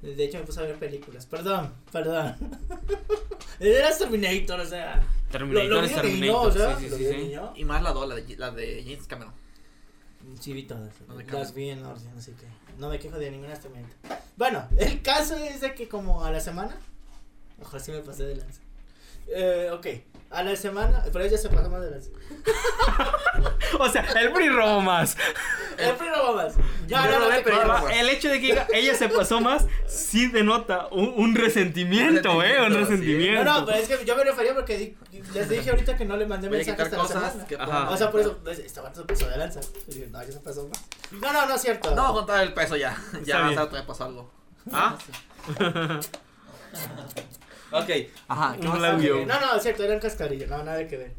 [0.00, 1.26] De hecho me puse a ver películas.
[1.26, 2.36] Perdón, perdón.
[3.60, 5.02] Era Terminator, o sea.
[5.30, 7.38] Terminator lo, lo es niño, Terminator, sí, sí, sí, sí.
[7.56, 9.34] Y más la dos, la de, la de James Cameron.
[10.40, 10.92] Sí, vi todas.
[11.06, 12.46] No me Las vi en orden, así que
[12.78, 13.96] no me quejo de ninguna Terminator.
[14.36, 16.78] Bueno, el caso es de que como a la semana,
[17.60, 18.62] ojalá sí me pasé de lanza.
[19.34, 19.86] Eh, ok,
[20.30, 22.10] a la semana, pero ella se pasó más de lanza.
[23.78, 25.16] O sea, el PRI robó más.
[25.78, 26.52] El primero más.
[26.86, 28.00] Ya, no, no, pero ya.
[28.00, 32.74] El hecho de que ella se pasó más, sí denota un, un resentimiento, eh, un
[32.74, 33.44] Resentimiento, sí.
[33.48, 34.96] No, no, pero es que yo me refería porque di-
[35.32, 37.46] les dije ahorita que no le mandé mensajes hasta la semana.
[37.46, 37.64] que Ajá.
[37.64, 39.60] puedan- O sea, por eso, pues, esta vato se pasó de lanza.
[39.88, 40.84] Y dije, no, ya se pasó más.
[41.12, 41.94] No, no, no es cierto.
[41.94, 42.94] No, contar el peso ya.
[43.24, 43.56] Ya bien.
[43.56, 44.30] vas a pasó algo.
[44.72, 44.98] Ah,
[47.72, 47.90] Ok.
[48.28, 48.56] Ajá.
[48.60, 48.80] ¿qué Un más?
[48.80, 49.20] labio.
[49.22, 51.12] Ok, No, no, es cierto, eran cascarillas, no, nada que ver.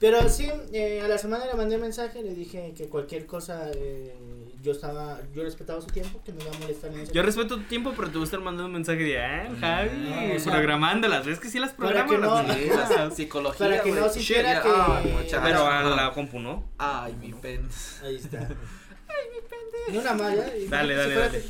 [0.00, 4.14] Pero sí, eh, a la semana le mandé mensaje, le dije que cualquier cosa, eh,
[4.62, 7.56] yo estaba, yo respetaba su tiempo, que me iba a molestar en ese yo respeto
[7.56, 9.90] tu tiempo, pero te voy a estar mandando un mensaje de, ah, Javi,
[10.30, 11.26] No, o sea, programándolas.
[11.26, 12.12] ¿Ves que sí las para programas?
[12.12, 12.90] que no- las Sí, niñas?
[12.90, 13.58] la psicología.
[13.68, 14.68] Para que no sintiera Shit, que-.
[14.70, 15.42] Ay, muchacho.
[15.44, 16.64] Pero a la compu, ¿no?
[16.78, 17.68] Ay, mi pen.
[18.04, 18.38] Ahí está.
[19.08, 19.90] Ay, mi pendejo.
[19.90, 20.56] Ni una malla.
[20.56, 21.42] y- Dale, dale, dale.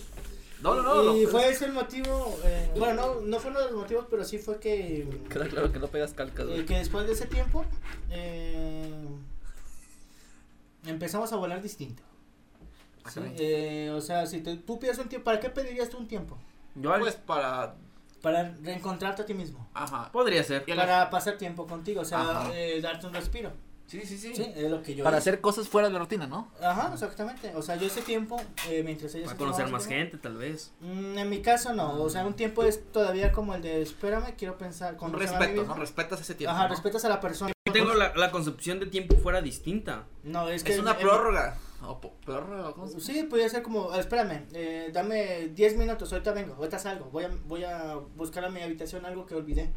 [0.62, 1.16] No, no, no.
[1.16, 4.06] Y no, fue ese el motivo, eh, bueno, no, no fue uno de los motivos,
[4.11, 7.26] pero sí fue que, Queda claro que no pegas calcas, eh, que después de ese
[7.26, 7.64] tiempo,
[8.11, 8.92] eh,
[10.86, 12.02] empezamos a volar distinto.
[13.04, 13.11] Ah.
[13.38, 16.36] Eh, o sea, si te- tú pides un tiempo, ¿para qué pedirías tú un tiempo?
[16.74, 17.74] Yo Pues para.
[18.22, 19.68] Para reencontrarte a ti mismo.
[19.74, 20.11] Ajá.
[20.11, 20.64] podría ser.
[20.64, 23.52] Para pasar tiempo contigo, o sea, eh, darte un respiro.
[23.89, 24.34] Sí, sí, sí.
[24.36, 25.30] Sí, es lo que yo Para hice.
[25.30, 26.49] hacer cosas fuera de la rutina, ¿no?
[26.62, 27.53] Ajá, exactamente.
[27.57, 30.72] O sea, yo ese tiempo, eh, mientras ella Para conocer más tiempo- gente, tal vez.
[30.80, 34.34] Mm, en mi caso no, o sea, un tiempo es todavía como el de espérame,
[34.36, 35.64] quiero pensar Con respeto.
[35.64, 35.74] ¿no?
[35.74, 36.53] Respetas ese tiempo.
[36.55, 36.68] Ajá, ¿no?
[36.68, 37.53] respetas a la persona.
[37.66, 40.05] Yo tengo la, la concepción de tiempo fuera distinta.
[40.22, 41.57] No, es que Es una en- prórroga.
[41.82, 46.32] O po- prórroga, ¿cómo Sí, podría ser como, ah, espérame, eh, dame 10 minutos, ahorita
[46.32, 49.72] vengo, ahorita salgo, voy a, voy a buscar a mi habitación algo que olvidé,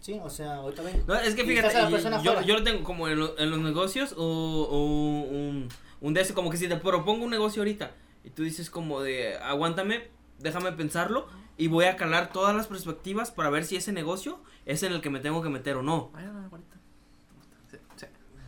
[0.00, 1.04] Sí, o sea, ahorita vengo.
[1.06, 3.18] No, es que fíjate, estás a la y- persona yo, yo lo tengo como en,
[3.18, 4.24] lo- en los negocios o,
[4.70, 5.68] o un,
[6.00, 7.92] un de ese, como que si te propongo un negocio ahorita
[8.24, 10.08] y tú dices como de, aguántame,
[10.38, 14.82] déjame pensarlo y voy a calar todas las perspectivas para ver si ese negocio es
[14.82, 16.10] en el que me tengo que meter o no.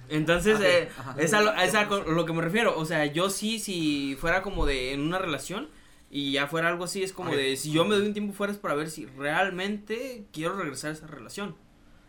[0.09, 1.15] Entonces, Ok, eh, ajá.
[1.19, 2.77] es a, lo, es a lo que me refiero.
[2.79, 5.69] O sea, yo sí, si fuera como de en una relación
[6.15, 8.53] y ya fuera algo así, es como de si yo me doy un tiempo fuera
[8.53, 11.57] es para ver si realmente quiero regresar a esa relación.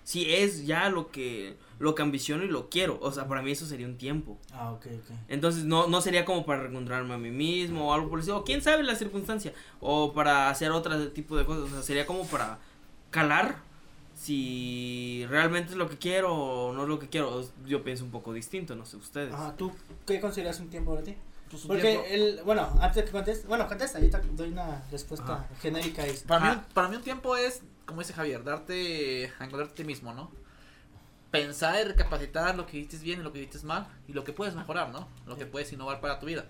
[0.04, 3.00] Si es ya lo que lo que ambiciono y lo quiero.
[3.02, 4.38] O sea, para mí eso sería un tiempo.
[4.52, 5.16] Ah, ok, ok.
[5.30, 8.40] Entonces no, no sería como para reencontrarme a mí mismo o algo por el estilo.
[8.40, 9.54] O quién sabe la circunstancia.
[9.80, 11.64] O para hacer otro tipo de cosas.
[11.64, 12.60] O sea, sería como para
[13.10, 13.56] calar
[14.16, 17.42] si realmente es lo que quiero o no es lo que quiero.
[17.66, 19.34] Yo pienso un poco distinto, no sé ustedes.
[19.34, 19.72] Ajá, ¿tú
[20.06, 21.16] qué consideras un tiempo para ti?
[21.50, 26.08] Pues, Porque el, bueno, antes de que conteste, bueno, contesta, ahorita doy una respuesta genérica.
[26.08, 26.66] y- Para, mí, Ah.
[26.74, 30.32] para mí un tiempo es, como dice Javier, darte, a encontrarte a ti mismo, ¿no?
[31.32, 34.34] Pensar y recapacitar lo que hiciste bien y lo que hiciste mal y lo que
[34.34, 35.08] puedes mejorar, ¿no?
[35.26, 36.46] Lo que puedes innovar para tu vida.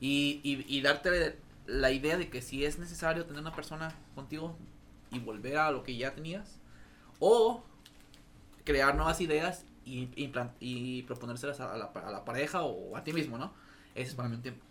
[0.00, 4.56] Y, y, y darte la idea de que si es necesario tener una persona contigo
[5.10, 6.58] y volver a lo que ya tenías,
[7.18, 7.62] o
[8.64, 10.08] crear nuevas ideas y,
[10.60, 13.52] y proponérselas a la, a la pareja o a ti mismo, ¿no?
[14.00, 14.64] Ese es para mí un tiempo.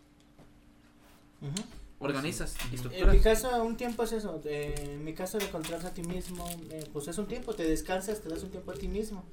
[2.02, 2.56] Organizas
[2.94, 4.42] En mi caso, un tiempo es eso.
[4.46, 7.54] eh, en mi caso, de encontrarse a ti mismo, eh, pues es un tiempo.
[7.54, 9.24] Te descansas, te das un tiempo a ti mismo.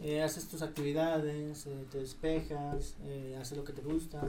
[0.00, 4.20] eh, haces tus actividades, eh, te despejas, eh, haces lo que te gusta.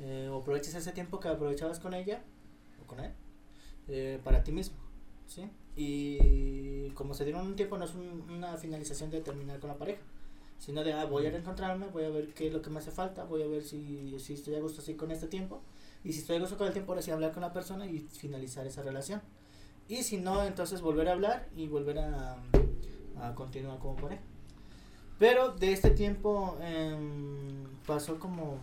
[0.00, 2.22] eh, o aprovechas ese tiempo que aprovechabas con ella
[2.82, 3.12] o con él
[3.88, 4.76] eh, para ti mismo.
[5.26, 5.48] ¿sí?
[5.76, 9.76] Y como se dieron un tiempo, no es un- una finalización de terminar con la
[9.78, 10.00] pareja.
[10.58, 12.90] Sino de, ah, voy a reencontrarme, voy a ver qué es lo que me hace
[12.90, 15.62] falta, voy a ver si, si estoy a gusto así con este tiempo.
[16.04, 18.00] Y si estoy a gusto con el tiempo, ahora sí hablar con la persona y
[18.00, 19.20] finalizar esa relación.
[19.88, 22.36] Y si no, entonces volver a hablar y volver a,
[23.20, 24.22] a continuar como pareja.
[25.18, 28.58] Pero de este tiempo em, pasó como,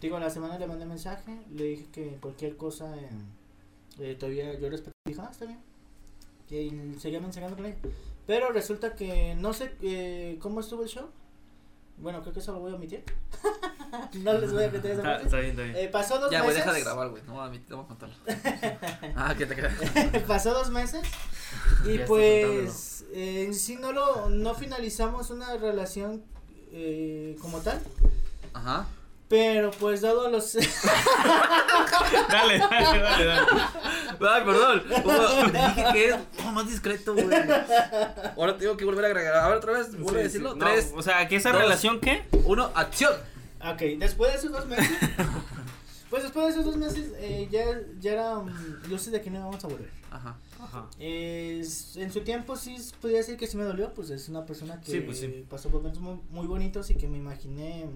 [0.00, 3.26] digo, la semana le mandé mensaje, le dije que cualquier cosa em,
[3.98, 4.92] eh, todavía yo respeto.
[5.06, 5.60] Dije, ah, está bien.
[6.50, 7.78] Y seguía mensajeando con ella.
[8.26, 11.08] Pero resulta que no sé eh, cómo estuvo el show.
[12.02, 13.04] Bueno, creo que eso lo voy a omitir.
[14.14, 15.24] no les voy a meter esa parte.
[15.26, 15.76] está bien, está bien.
[15.76, 16.64] Eh, pasó dos Ya, güey, meses.
[16.64, 17.22] deja de grabar, güey.
[17.22, 18.14] No, voy a voy a contarlo.
[19.16, 19.74] ah, que te creas.
[20.26, 21.02] pasó dos meses
[21.86, 26.24] y Ya pues eh, en sí no lo no finalizamos una relación
[26.72, 27.80] eh, como tal
[28.54, 28.86] Ajá.
[29.32, 30.52] Pero pues dado los
[32.28, 33.46] Dale, dale, dale, dale.
[34.20, 34.82] Ay, perdón.
[35.52, 36.16] Te dije que es
[36.46, 37.28] oh, más discreto, güey.
[38.36, 39.34] Ahora tengo que volver a agregar.
[39.36, 40.52] A ver, otra vez, vuelve a decirlo.
[40.52, 40.58] sí.
[40.58, 41.62] No, Tres, o sea, que esa dos.
[41.62, 42.24] relación, ¿qué?
[42.44, 43.12] uno, acción.
[43.60, 44.90] ok después de esos dos meses
[46.10, 47.64] pues después de esos dos meses eh, ya
[48.00, 50.36] ya era mm, luces de que no íbamos a volver Ajá.
[50.60, 50.86] Ajá.
[50.98, 54.78] Es- en su tiempo sí podría decir que sí me dolió pues es una persona
[54.80, 55.46] que Sí, pues sí.
[55.48, 57.86] pasó por momentos muy, muy bonitos y que me imaginé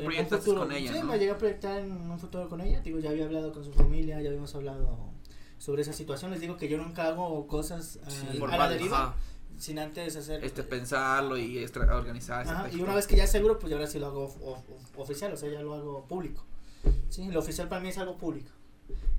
[0.00, 1.04] Te futuro- con ella, Sí, ¿no?
[1.06, 2.80] me llegué a proyectar en un futuro con ella.
[2.80, 5.10] Digo, ya había hablado con su familia, ya habíamos hablado
[5.58, 6.30] sobre esa situación.
[6.30, 9.14] Les digo que yo nunca hago cosas a, Sí, a la deriva Ajá.
[9.58, 10.42] sin antes hacer.
[10.44, 12.40] Este, pensarlo y extra- organizar.
[12.40, 12.84] Ajá, y estratégico.
[12.84, 15.36] una vez que ya seguro, pues ya ahora sí lo hago of- of- oficial, o
[15.36, 16.44] sea, ya lo hago público.
[17.10, 18.50] Sí, lo oficial para mí es algo público.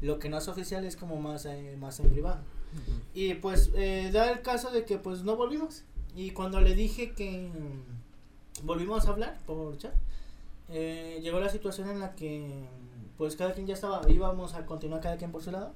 [0.01, 2.41] Lo que no es oficial es como más, eh, más en privado.
[3.13, 5.83] Y pues eh, da el caso de que pues no volvimos.
[6.15, 9.93] Y cuando le dije que mm, volvimos a hablar por chat,
[10.69, 12.67] eh, llegó la situación en la que
[13.17, 15.73] pues cada quien ya estaba, íbamos a continuar cada quien por su lado.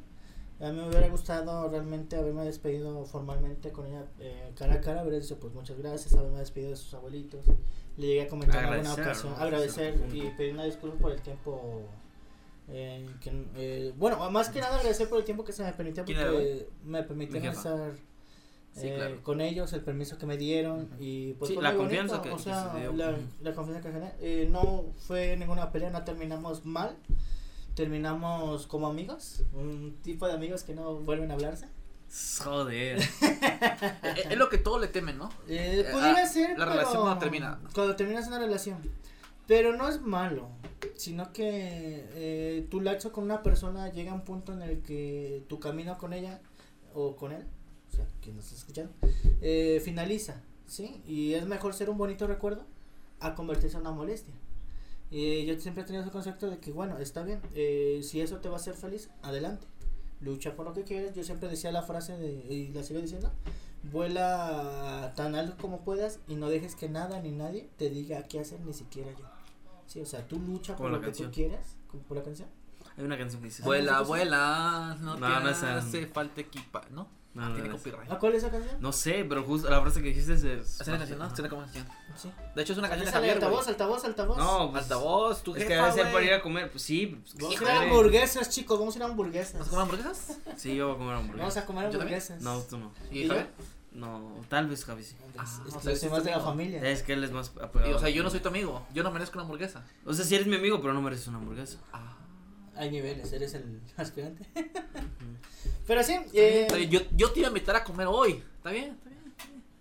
[0.59, 5.01] A mí me hubiera gustado realmente haberme despedido formalmente con ella eh, cara a cara,
[5.01, 7.45] haber dicho pues muchas gracias, haberme despedido de sus abuelitos.
[7.95, 11.83] Le llegué a comentar en alguna ocasión, agradecer y pedir una disculpa por el tiempo
[12.69, 16.03] eh, que, eh, bueno, más que nada agradecer por el tiempo que se me permitió
[16.03, 17.51] ¿Quién era, porque me jefa.
[17.51, 17.91] estar
[18.79, 19.23] Sí, eh, claro.
[19.23, 22.39] con ellos, el permiso que me dieron y pues Sí, la confianza bonito, que- o
[22.43, 22.93] sea, que se dio.
[22.93, 23.21] la, Ujú.
[23.41, 24.13] la confianza que generé.
[24.21, 26.95] Eh, no fue ninguna pelea, no terminamos mal,
[27.75, 31.67] terminamos como amigos, un tipo de amigos que no vuelven a hablarse.
[32.43, 32.99] Joder.
[33.59, 35.29] Eh, Es lo que todos le temen, ¿no?
[35.47, 37.59] Eh, pudiera ah, ser, la pero relación cuando termina.
[37.73, 38.77] Cuando terminas una relación.
[39.47, 40.49] Pero no es malo,
[40.95, 45.43] sino que eh, tu lazo con una persona llega a un punto en el que
[45.49, 46.39] tu camino con ella
[46.93, 47.45] o con él,
[47.97, 48.91] sea, quien nos está escuchando,
[49.41, 51.01] eh, finaliza, ¿sí?
[51.07, 52.63] Y es mejor ser un bonito recuerdo
[53.19, 54.33] a convertirse en una molestia.
[55.11, 58.37] Eh, yo siempre he tenido ese concepto de que, bueno, está bien, eh, si eso
[58.37, 59.65] te va a hacer feliz, adelante.
[60.19, 61.15] Lucha por lo que quieres.
[61.15, 63.31] Yo siempre decía la frase de, y la sigo diciendo,
[63.91, 68.39] vuela tan alto como puedas y no dejes que nada ni nadie te diga qué
[68.39, 69.25] hacer, ni siquiera yo.
[69.85, 71.29] Sí, o sea, tú lucha por lo canción.
[71.29, 72.49] que tú quieras, como por la canción.
[72.97, 73.63] Hay una canción que dice.
[73.63, 74.97] Vuela, vuela.
[74.99, 77.07] No, No, te no hace falta equipa, ¿no?
[77.37, 77.81] No, no, Tiene no es.
[77.83, 78.11] copyright.
[78.11, 78.75] ¿A cuál es esa canción?
[78.81, 80.43] No sé, pero justo la frase que dijiste es.
[80.43, 81.27] Es una canción, ¿no?
[81.27, 81.87] Es una canción.
[82.15, 82.31] Sí.
[82.55, 84.37] De hecho, es una canción de Javier, altavoz, altavoz, altavoz.
[84.37, 86.71] No, pues, Altavoz, tu Es que jefa, debe ser para ir a comer.
[86.71, 87.05] Pues sí.
[87.21, 87.87] Pues, Vamos a ¿qué ir a quiere?
[87.91, 89.59] hamburguesas, chicos, vamos a ir a hamburguesas.
[89.59, 90.37] ¿Vas a comer hamburguesas?
[90.57, 91.41] Sí, yo voy a comer hamburguesa.
[91.43, 92.41] Vamos a comer hamburguesas.
[92.41, 92.91] No, tú no.
[93.11, 93.27] ¿Y.
[93.27, 93.47] Javier?
[93.91, 95.15] No, tal vez Javi sí.
[95.37, 96.81] Ah, es o que sea, yo soy sí más de la familia.
[96.89, 97.97] Es que él es más Y, apegado.
[97.97, 98.85] o sea, yo no soy tu amigo.
[98.93, 99.83] Yo no merezco una hamburguesa.
[100.05, 101.77] O sea, si eres mi amigo, pero no mereces una hamburguesa.
[101.93, 102.13] Ah.
[102.77, 104.45] Hay niveles, eres el aspirante.
[105.85, 108.43] Pero sí, eh, Oye, Yo, yo te iba a invitar a comer hoy.
[108.57, 108.95] ¿Está bien?
[108.97, 109.33] ¿Está bien?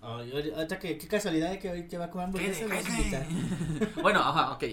[0.02, 2.64] ahori- ahorita que qué casualidad de que hoy que va a comer hamburguesa.
[4.02, 4.64] Bueno, ajá, ok.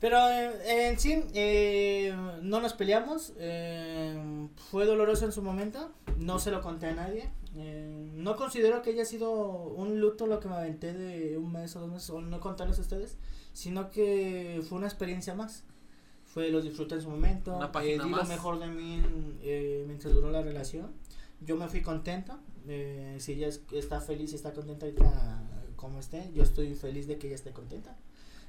[0.00, 3.32] Pero eh, en sí, eh, no nos peleamos.
[3.38, 5.90] eh, fue doloroso en su momento.
[6.18, 7.30] No se lo conté a nadie.
[7.56, 11.74] eh, no considero que haya sido un luto lo que me aventé de un mes
[11.76, 13.16] o dos meses, o no contarles a ustedes,
[13.54, 15.62] sino que fue una experiencia más.
[16.36, 19.02] Fue los disfruté en su momento, Una eh, di lo mejor de mí
[19.40, 20.92] eh, mientras duró la relación.
[21.40, 25.42] Yo me fui contento, eh, si ella es- está feliz y está contenta ahorita
[25.76, 27.96] como esté, yo estoy feliz de que ella esté contenta.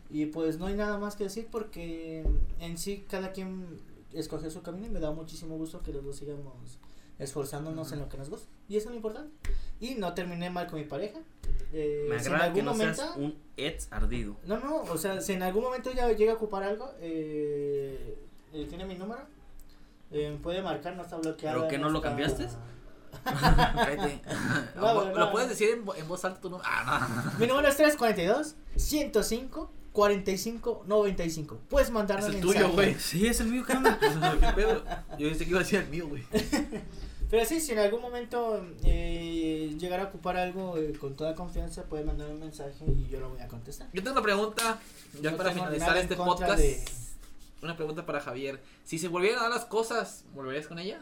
[0.10, 2.26] Y pues no hay nada más que decir porque
[2.60, 3.66] en sí cada quien
[4.12, 6.80] escogió su camino y me da muchísimo gusto que los dos sigamos
[7.20, 8.47] esforzándonos en lo que nos gusta.
[8.70, 9.32] Y eso es lo importante.
[9.80, 11.20] Y no terminé mal con mi pareja.
[11.74, 14.38] Eh, Me si en agrada que algún no momento- seas un ex ardido.
[14.45, 18.18] no, no, o sea, si en algún momento ya llega a ocupar algo, eh,
[18.53, 19.22] eh, tiene mi número,
[20.11, 21.57] eh, puede marcar, no está bloqueado.
[21.59, 22.47] ¿Pero que no lo cambiaste?
[24.76, 26.68] No, ¿Lo, puedes decir en, en voz alta tu número?
[26.70, 29.72] Ah, Mi número es 342 105
[30.02, 31.60] 45 95.
[31.70, 31.95] Puedes no.
[31.95, 32.64] mandarme Es el mensaje.
[32.64, 32.93] tuyo, güey.
[33.00, 33.98] Sí, es el mío, ¿qué onda?
[34.00, 34.84] ¿Qué pedo?
[35.18, 36.24] Yo pensé que iba a decir el mío, güey.
[37.32, 41.84] Pero sí, si en algún momento eh, llegara a ocupar algo eh, con toda confianza,
[41.86, 43.88] puede mandarme un mensaje y yo lo voy a contestar.
[43.91, 44.80] Yo tengo una pregunta,
[45.20, 46.62] ya No para tengo finalizar nada en este contra podcast.
[46.62, 46.86] de-
[47.64, 48.62] Una pregunta para Javier.
[48.86, 51.02] Si se volvieran a dar las cosas, ¿volverías con ella?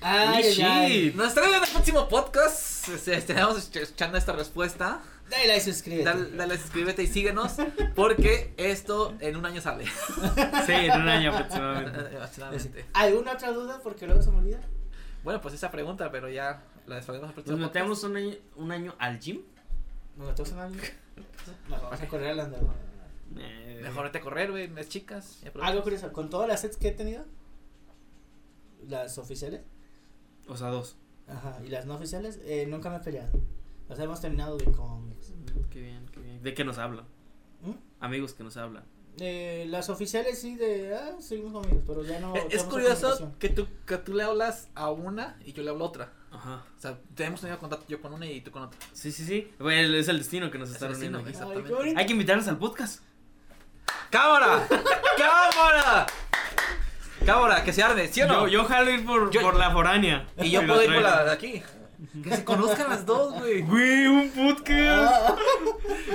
[0.00, 1.02] Ay, ay, ay.
[1.08, 1.14] shit.
[1.16, 2.88] Nos trae en el próximo podcast.
[2.88, 5.00] Este, Estaremos escuchando esta respuesta.
[5.30, 6.04] Dale like, suscríbete.
[6.04, 7.56] Dale, dale, suscríbete y síguenos.
[7.94, 9.84] Porque esto en un año sale.
[10.66, 11.98] Sí, en un año aproximadamente.
[12.16, 12.86] Aproximadamente.
[12.94, 13.80] ¿Alguna otra duda?
[13.82, 14.60] Porque luego se me olvida.
[15.24, 19.18] Bueno, pues esa pregunta, pero ya la próximo Nos metemos un año, un año al
[19.18, 19.42] gym.
[20.16, 20.76] ¿Nos metemos en algo?
[21.68, 22.60] No, vamos a correr al andar.
[23.36, 25.42] Eh, Mejor vete a correr, güey, las chicas.
[25.62, 27.24] Algo curioso, con todas las sets que he tenido,
[28.86, 29.62] las oficiales,
[30.46, 30.96] O sea, dos.
[31.26, 33.30] ajá, y las no oficiales, eh, nunca me he peleado.
[33.88, 35.32] Las hemos terminado de cómics.
[35.70, 36.42] Qué bien, qué bien.
[36.42, 37.04] ¿De qué nos hablan?
[37.62, 37.72] ¿Mm?
[38.00, 38.84] Amigos que nos hablan.
[39.20, 42.34] Eh, las oficiales sí de, ah, seguimos amigos, pero ya no.
[42.50, 45.88] Es curioso que tú, que tú le hablas a una y yo le hablo a
[45.88, 46.12] otra.
[46.30, 46.62] Ajá.
[46.76, 48.78] O sea, tenemos tenido contacto yo con una y tú con otra.
[48.92, 49.50] Sí, sí, sí.
[49.58, 51.94] Bueno, es el destino que nos Es está reuniendo exactamente.
[51.96, 53.02] Hay que invitarlos al podcast.
[54.10, 54.68] ¡Cámara!
[55.16, 56.06] ¡Cámara!
[57.26, 57.64] ¡Cámara!
[57.64, 58.46] Que se arme, ¿sí o no?
[58.46, 60.28] Yo, yo jalo ir por, Yo- por la foránea.
[60.36, 61.62] y yo puedo ir por la de aquí.
[62.22, 63.62] Que se conozcan las dos, güey.
[63.62, 65.12] Güey, un podcast.
[65.30, 65.36] Ah,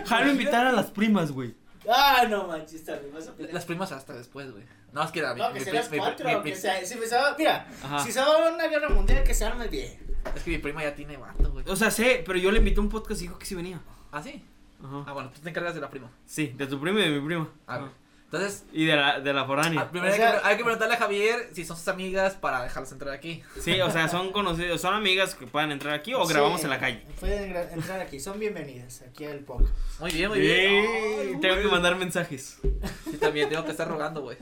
[0.05, 1.53] Jalo invitar a las primas, güey.
[1.89, 3.53] ah, no manches, está bien, vas a pelear.
[3.53, 4.63] Las primas hasta después, güey.
[4.93, 6.41] No, es que era mi, No, mi que pri- sean las mi cuatro, mi que
[6.41, 7.99] pri- sea, si va, mira, Ajá.
[7.99, 9.91] si se va a una guerra mundial, que se arme bien.
[10.35, 11.65] Es que mi prima ya tiene vato, güey.
[11.67, 13.81] O sea, sé, pero yo le invité a un podcast y dijo que sí venía.
[14.11, 14.41] ¿Ah, sí?
[14.83, 15.03] Ajá.
[15.07, 16.09] Ah, bueno, tú te encargas de la prima.
[16.25, 17.49] Sí, de tu prima y de mi prima.
[17.67, 17.89] Ah, Ajá.
[18.33, 19.81] Entonces, Y de la, de la foránea.
[19.81, 22.63] ah, primero O hay, que, hay que preguntarle a Javier si son sus amigas para
[22.63, 23.43] dejarlas entrar aquí.
[23.61, 26.71] Sí, o sea, son conocidos, son amigas que puedan entrar aquí o Sí, grabamos en
[26.71, 27.05] la calle.
[27.19, 29.71] Pueden entrar aquí, son bienvenidas aquí al podcast.
[29.99, 30.83] Muy bien, muy bien.
[30.83, 31.61] Ay, tengo güey.
[31.67, 32.57] que mandar mensajes.
[33.03, 34.37] Sí, también tengo que estar rogando, güey.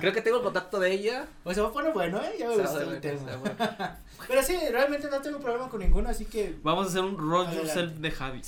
[0.00, 1.26] Creo que tengo el contacto de ella.
[1.44, 2.34] Pues se va a poner bueno, ¿eh?
[2.38, 3.98] Ya me Se gustó va a el tema.
[4.28, 6.56] Pero sí, realmente no tengo problema con ninguno, así que.
[6.62, 8.42] Vamos a hacer un roll yourself de Javi.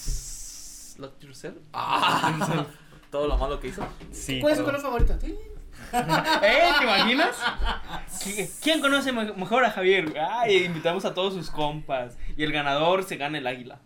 [0.98, 1.56] Lock yourself.
[1.72, 2.66] Ah,
[3.10, 3.86] todo lo malo que hizo.
[4.12, 4.40] Sí.
[4.40, 5.14] ¿Cuál es su color favorito?
[5.20, 5.36] ¿Sí?
[5.92, 6.70] ¿Eh?
[6.78, 7.36] ¿Te imaginas?
[8.24, 10.14] ¿Qui- ¿Quién conoce me- mejor a Javier?
[10.18, 12.16] Ay, invitamos a todos sus compas.
[12.36, 13.80] Y el ganador se gana el águila.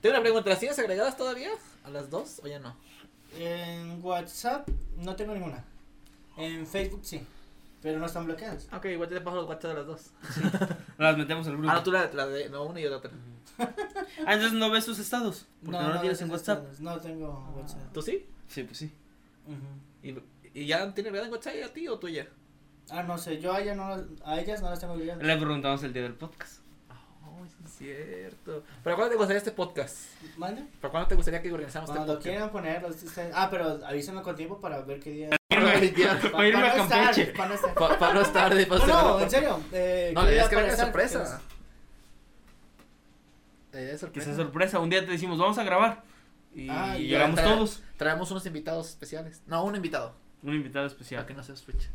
[0.00, 1.50] Tengo una pregunta, ¿las tienes agregadas todavía?
[1.84, 2.74] ¿A las dos o ya no?
[3.38, 5.64] En WhatsApp no tengo ninguna.
[6.36, 7.24] En Facebook sí.
[7.82, 8.68] Pero no están bloqueadas.
[8.74, 10.10] Ok, igual te paso los WhatsApp de las dos.
[10.98, 11.70] Las metemos al grupo.
[11.70, 13.10] Ah, no, tú la, la de no, una y yo la otra.
[13.58, 15.46] Ah, entonces no ves sus estados.
[15.64, 16.58] Porque no, lo tienes en WhatsApp.
[16.58, 17.80] estados, No tengo WhatsApp.
[17.94, 18.26] ¿Tú sí?
[18.50, 18.92] Sí, pues sí.
[20.02, 20.14] ¿Y,
[20.54, 22.26] y ya tiene agregada en WhatsApp a ti o tú ya?
[22.90, 23.84] Ah, no sé, yo a, ella no,
[24.24, 25.22] a ellas no las tengo agregadas.
[25.22, 26.60] Le preguntamos el día del podcast.
[27.24, 28.64] Oh, es cierto.
[28.82, 29.96] ¿Para cuándo te gustaría este podcast?
[30.36, 30.64] ¿Mande?
[30.80, 32.28] ¿Para cuándo te gustaría que organizáramos este Cuando podcast?
[32.28, 33.02] quieran ponerlos.
[33.02, 35.30] ustedes- Ah, pero avísenme con tiempo para ver qué día.
[35.50, 37.26] Para irme a no estar, Campeche.
[37.36, 37.74] para no estar.
[37.74, 39.60] Para no estar de No, no, en serio.
[39.72, 41.40] Eh, No, ¿qué la idea día es que venga sorpresa.
[43.72, 44.26] La idea es Que sorpresa.
[44.34, 44.78] sea sorpresa.
[44.80, 46.02] Un día te decimos, vamos a grabar.
[46.54, 47.82] Y Ah, y llegamos todos.
[47.96, 49.42] Traemos unos invitados especiales.
[49.46, 50.14] No, un invitado.
[50.42, 51.22] Un invitado especial.
[51.22, 51.88] Para que no se switch.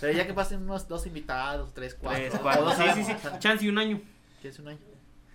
[0.00, 2.20] Pero ya que pasen unos dos invitados, tres, cuatro.
[2.28, 2.62] Tres, cuatro.
[2.62, 3.28] o dos Sí, sí, sí.
[3.38, 4.00] Chance y un año.
[4.40, 4.78] ¿Quieres un año?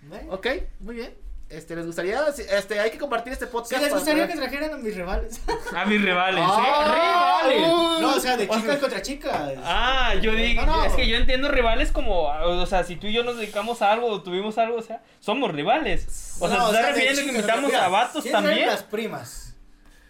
[0.02, 0.26] ¿Ve?
[0.30, 0.46] Ok,
[0.80, 1.14] muy bien.
[1.50, 2.20] Este, ¿les gustaría?
[2.28, 3.70] Este, hay que compartir este podcast.
[3.72, 5.40] Sí, les para gustaría que trajeran a mis rivales.
[5.74, 6.60] A mis rivales, ¿eh?
[6.60, 7.68] ¡Rivales!
[7.72, 8.00] uh.
[8.02, 9.52] No, o sea, de O sea- chicas contra chicas.
[9.64, 10.84] Ah, yo digo, No, no.
[10.84, 13.92] es que yo entiendo rivales como, o sea, si tú y yo nos dedicamos a
[13.92, 16.36] algo o tuvimos algo, o sea, somos rivales.
[16.38, 18.66] O sea, ¿te estás refiriendo que invitamos a vatos también?
[18.66, 19.54] las primas.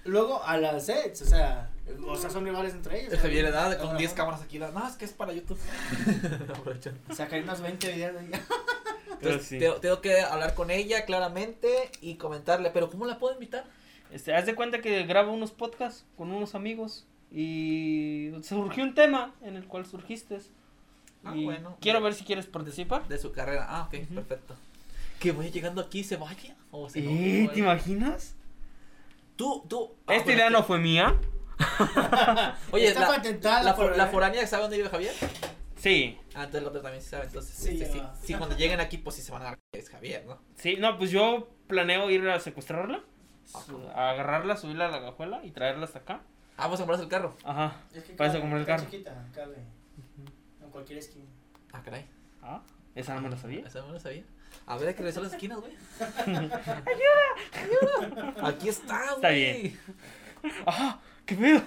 [0.05, 1.70] Luego a las ex, o sea,
[2.07, 3.12] o sea, son rivales entre ellos.
[3.12, 3.97] El Javier le da con Ajá.
[3.99, 4.59] 10 cámaras aquí.
[4.59, 5.59] da, No, es que es para YouTube.
[6.51, 7.14] Aprovechando.
[7.14, 8.41] Sacar unos 20 videos de ella.
[9.23, 9.59] Entonces, sí.
[9.59, 12.71] tengo, tengo que hablar con ella claramente y comentarle.
[12.71, 13.64] Pero, ¿cómo la puedo invitar?
[14.11, 19.35] Este, haz de cuenta que grabo unos podcasts con unos amigos y surgió un tema
[19.43, 20.39] en el cual surgiste.
[21.25, 21.77] Ah, y bueno.
[21.81, 23.07] Quiero ver si quieres participar.
[23.09, 23.66] De su carrera.
[23.69, 24.14] Ah, ok, Ujú.
[24.14, 24.55] perfecto.
[25.19, 26.57] Que voy llegando aquí y se vaya.
[26.71, 28.35] O se Eh, no, ¿Te imaginas?
[29.37, 29.91] Tú, tú.
[30.07, 31.16] ah, Esta idea no fue mía.
[32.71, 35.12] Oye, Está la, patentada la, por- for- la foránea sabe dónde vive Javier.
[35.79, 37.24] Sí, Ah, entonces el otro también sabe.
[37.26, 39.81] Entonces, Sí, sí, sí, sí, cuando lleguen aquí, pues sí se van a dar que
[39.81, 40.39] es Javier, ¿no?
[40.57, 43.03] sí, no, pues yo planeo ir a secuestrarla,
[43.55, 43.62] Ah,
[43.95, 46.20] a agarrarla, subirla a la cajuela y traerla hasta acá.
[46.57, 47.35] Ah, vamos a comprarse el carro.
[47.45, 48.85] Ajá, Es que para eso cabe, compré el carro.
[48.91, 49.57] chiquita, cabe.
[50.62, 51.24] En cualquier esquina.
[51.72, 52.05] Ah, caray.
[52.43, 52.61] Ah,
[52.95, 53.66] esa no me la sabía.
[53.66, 54.24] Esa no lo sabía.
[54.66, 55.72] A ver, hay que revisar las esquinas, güey.
[56.26, 57.29] ¡Ayuda!
[57.55, 58.49] ¡Ayuda!
[58.49, 59.14] Aquí está, güey.
[59.14, 59.81] Está bien.
[60.66, 61.01] ¡Ah!
[61.26, 61.62] ¡Qué pedo!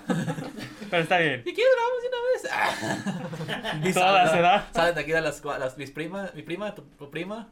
[0.90, 1.44] Pero está bien.
[1.46, 2.42] ¿Y qué grabamos de una vez?
[3.54, 3.92] Ah.
[3.94, 4.70] Todas se da.
[4.74, 7.50] Salen de aquí de las, las mis primas, mi prima, tu, tu prima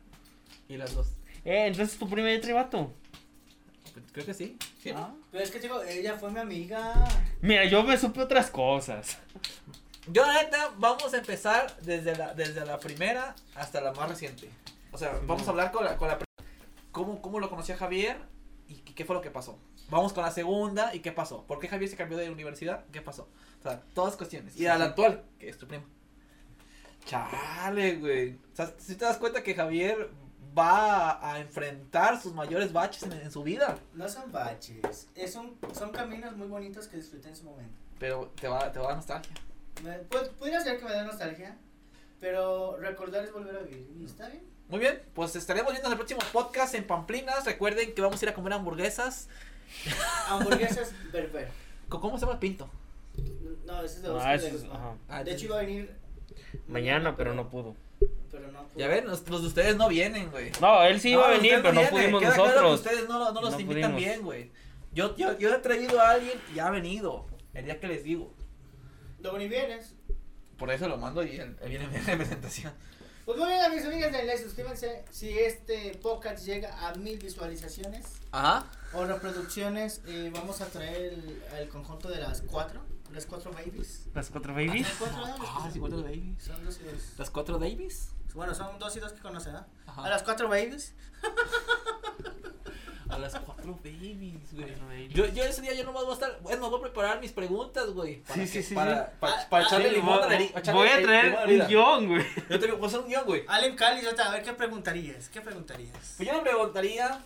[0.67, 1.07] y las dos.
[1.45, 2.93] Eh, entonces tu prima ya trae vato.
[4.11, 4.57] Creo que sí.
[4.81, 4.91] ¿Sí?
[4.95, 5.13] Ah.
[5.31, 6.93] Pero es que digo, ella fue mi amiga.
[7.41, 9.17] Mira, yo me supe otras cosas.
[10.07, 14.49] Yo, la neta, vamos a empezar desde la, desde la primera hasta la más reciente.
[14.91, 16.17] O sea, vamos a hablar con la, con la
[16.91, 18.17] cómo, cómo lo conocía Javier
[18.67, 19.59] y qué fue lo que pasó.
[19.89, 21.43] Vamos con la segunda y qué pasó.
[21.45, 22.85] ¿Por qué Javier se cambió de universidad?
[22.91, 23.27] ¿Qué pasó?
[23.59, 24.55] O sea, todas cuestiones.
[24.59, 25.83] Y a la actual, que es tu prima.
[27.05, 28.33] Chale, güey.
[28.35, 30.09] O sea, si te das cuenta que Javier
[30.57, 33.77] va a, enfrentar sus mayores baches en, en su vida.
[33.93, 35.07] No son baches.
[35.15, 37.73] Es un, son caminos muy bonitos que disfruté en su momento.
[37.97, 39.33] Pero te va, te va a dar nostalgia.
[39.83, 41.57] Me, pu- pudiera ser que me dé nostalgia.
[42.19, 43.89] Pero recordar es volver a vivir.
[43.99, 44.43] Y está bien.
[44.67, 47.45] Muy bien, pues estaremos viendo en el próximo podcast en Pamplinas.
[47.45, 49.29] Recuerden que vamos a ir a comer hamburguesas.
[50.27, 51.47] Hamburguesas berber.
[51.87, 52.69] ¿Cómo ¿Cómo se llama el pinto?
[53.65, 54.95] No, ese es de Ah, de es- ajá.
[55.07, 55.95] Ah, De hecho iba a venir
[56.67, 57.75] Mañana, pero no pudo.
[58.31, 58.79] Pero no pudo.
[58.79, 60.51] Ya ven, los, los de ustedes no vienen, güey.
[60.61, 62.79] No, él sí iba a venir, pero no pudimos Queda claro que nosotros.
[62.81, 63.97] ustedes no, no los No invitan pudimos.
[63.97, 64.51] bien, güey.
[64.93, 67.25] Yo, yo, yo he traído a alguien y ha venido.
[67.53, 68.33] El día que les digo.
[69.37, 69.95] Ni vienes.
[70.57, 72.73] Por eso lo mando y él, él viene en representación.
[73.25, 75.03] Pues muy bien, amigos, amigas, denle like, suscríbanse.
[75.11, 78.65] Si este podcast llega a mil visualizaciones Ajá.
[78.93, 82.81] o reproducciones, eh, vamos a traer el, el conjunto de las cuatro.
[83.11, 84.07] Las cuatro babies.
[84.13, 84.87] Las cuatro babies.
[84.87, 85.35] Las cuatro, ¿no?
[85.39, 86.43] Ah, sí, cuatro babies.
[86.43, 87.01] Son dos y dos.
[87.17, 88.09] ¿Las cuatro Davies?
[88.35, 89.65] Bueno, son dos y dos que conocen, ¿no?
[89.87, 90.05] Ajá.
[90.05, 90.93] A las cuatro babies.
[93.09, 94.75] A las cuatro babies, güey.
[94.75, 95.13] Babies.
[95.13, 96.39] Yo, yo ese día yo nomás voy a estar.
[96.41, 98.21] Bueno, voy a preparar mis preguntas, güey.
[98.33, 99.11] Sí, sí, sí, Para, sí.
[99.19, 102.25] para, para ah, echarle Sí, limón voy, a la voy a traer un guion, güey.
[102.49, 103.43] Yo te voy a hacer un guion, güey.
[103.47, 105.29] Allen Cali, a ver qué preguntarías.
[105.29, 106.13] ¿Qué preguntarías?
[106.17, 107.23] Pues yo me preguntaría.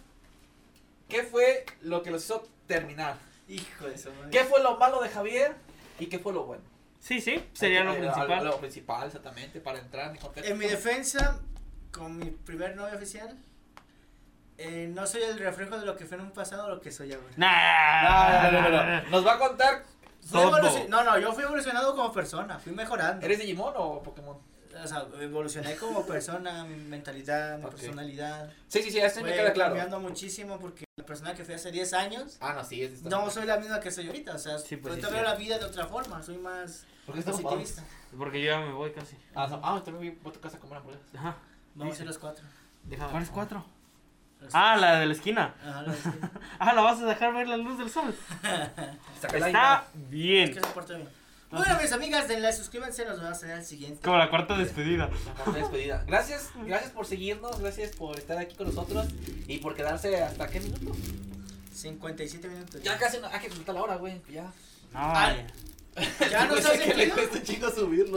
[1.09, 3.17] ¿Qué fue lo que los hizo terminar?
[3.49, 4.31] Hijo de su madre.
[4.31, 5.55] ¿Qué fue lo malo de Javier?
[5.99, 6.63] ¿Y qué fue lo bueno?
[6.99, 8.45] Sí, sí, sería lo principal.
[8.45, 10.49] Lo principal, exactamente, para entrar en contexto.
[10.49, 11.41] En mi defensa,
[11.91, 13.37] con mi primer novio oficial,
[14.57, 16.91] eh, no soy el reflejo de lo que fue en un pasado o lo que
[16.91, 17.27] soy ahora.
[17.37, 18.51] Nah.
[18.51, 19.09] No, no, no, no, no.
[19.09, 19.83] Nos va a contar.
[20.31, 23.25] Evolucion- No, no, yo fui evolucionado como persona, fui mejorando.
[23.25, 24.37] ¿Eres Digimon o Pokémon?
[24.81, 28.49] O sea, evolucioné como persona, mi mentalidad, mi personalidad.
[28.67, 29.71] Sí, sí, sí, eso me queda claro.
[29.71, 33.29] cambiando muchísimo porque la persona que fui hace 10 años Ah, no, sí, es no
[33.29, 34.33] soy la misma que soy ahorita.
[34.35, 35.29] O sea, Sí, pues, ahorita sí, veo sí.
[35.29, 37.83] la vida de otra forma, soy más ¿Por qué estamos positivista.
[38.17, 39.17] Porque yo ya me voy casi.
[39.35, 41.07] Ah, no, ah, también voy a tu casa a comer hamburguesas.
[41.15, 41.35] Ajá.
[41.75, 42.45] Vamos a ir los cuatro.
[42.83, 43.11] Déjame.
[43.11, 43.65] ¿Cuáles cuatro?
[44.53, 45.53] Ah, la de la esquina.
[45.65, 45.95] Ajá, los-
[46.59, 48.13] Ah, ¿la vas a dejar ver la luz del sol?
[49.23, 50.53] Está Es bien.
[50.53, 51.07] que se porta bien.
[51.51, 54.01] Bueno, mis amigas, denle like, suscríbanse, nos vemos en el siguiente.
[54.03, 55.07] Como la cuarta despedida.
[55.45, 56.03] La de despedida.
[56.07, 59.05] Gracias, gracias por seguirnos, gracias por estar aquí con nosotros
[59.47, 60.91] y por quedarse hasta qué minuto.
[61.71, 62.81] 57 minutos.
[62.81, 64.43] Ya casi, no, ah, que falta la hora, güey, ya.
[64.43, 64.51] No,
[64.93, 66.29] Ah, ya.
[66.29, 67.15] ¿Ya no está sentido?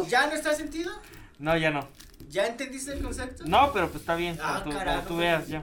[0.08, 0.92] ¿Ya no está sentido?
[1.38, 1.86] No, ya no.
[2.28, 3.44] ¿Ya entendiste el concepto?
[3.46, 4.38] No, pero pues está bien.
[4.42, 4.96] Ah, como tú, carajo.
[5.02, 5.62] como tú veas ya.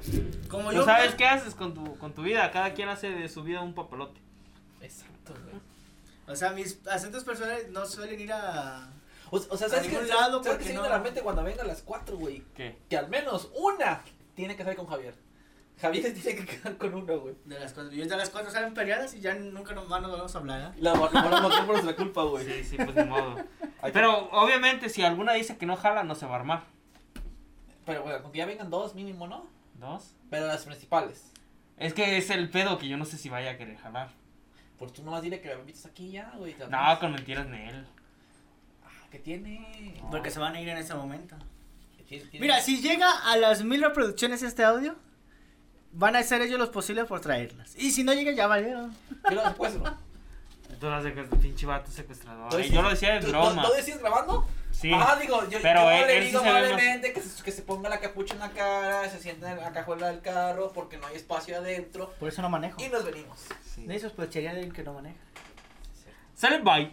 [0.50, 0.86] Como Tú yo.
[0.86, 2.50] sabes qué haces con tu, con tu vida.
[2.52, 4.20] Cada quien hace de su vida un papelote.
[4.82, 5.56] Exacto, güey.
[6.28, 8.90] O sea, mis acentos personales no suelen ir a.
[9.30, 9.90] O, o sea, A ¿sabes qué?
[9.92, 11.82] ningún ¿Sabes lado qué porque se no- viene a la mente cuando venga a las
[11.82, 12.44] 4, güey?
[12.56, 12.78] ¿Qué?
[12.90, 14.02] Que al menos una
[14.36, 15.16] tiene que salir con Javier.
[15.82, 17.36] Javier tiene que quedar con uno, güey.
[17.46, 17.92] De las cuatro.
[17.94, 20.72] Y de las cuatro salen peleadas y ya nunca nos, más nos vamos a hablar,
[20.74, 20.78] ¿eh?
[20.82, 22.46] La lo van a matar por nuestra culpa, güey.
[22.46, 23.36] Sí, sí, pues ni modo.
[23.92, 26.64] Pero obviamente si alguna dice que no jala, no se va a armar.
[27.86, 29.46] Pero bueno, con que ya vengan dos mínimo, ¿no?
[29.76, 30.16] ¿Dos?
[30.30, 31.32] Pero las principales.
[31.78, 34.10] Es que es el pedo que yo no sé si vaya a querer jalar.
[34.78, 36.56] Pues tú nomás dile que me invites aquí ya, güey.
[36.70, 37.86] No, con mentiras de él.
[38.86, 39.96] Ah, ¿Qué tiene?
[40.02, 40.12] No.
[40.12, 41.36] Porque se van a ir en ese momento.
[41.98, 44.96] ¿Qué tiene- tiene- Mira, si llega a las mil reproducciones este audio,
[45.94, 47.76] van a hacer ellos los posibles por traerlas.
[47.78, 48.96] Y si no llega, ya valieron.
[49.30, 49.98] Yo lo secuestro.
[50.80, 52.50] Tú las de pinche vato secuestrador.
[52.50, 53.62] ¿Tú Y decís- yo lo decía de ¿Tú- broma.
[53.64, 54.46] ¿Tú, tú decías grabando?
[54.72, 54.92] Sí.
[54.94, 57.52] Ah, digo, yo, Pero yo él- le él sí digo más- amablemente que se, que
[57.52, 60.98] se ponga la capucha en la cara, se siente en la cajuela del carro porque
[60.98, 62.82] no hay espacio adentro Por eso no manejo.
[62.84, 63.40] y nos venimos.
[63.74, 63.86] Sí.
[63.86, 65.16] De eso sospecharía de alguien que no maneja.
[66.36, 66.92] Sale bye.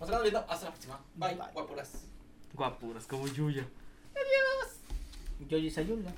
[0.00, 0.40] Nos estamos viendo.
[0.48, 1.00] Hasta la próxima.
[1.14, 1.34] Bye.
[1.36, 1.52] Bye.
[1.54, 1.90] Guapuras.
[2.52, 3.64] Guapuras, como Yuya.
[5.48, 6.10] Yo y Sayula.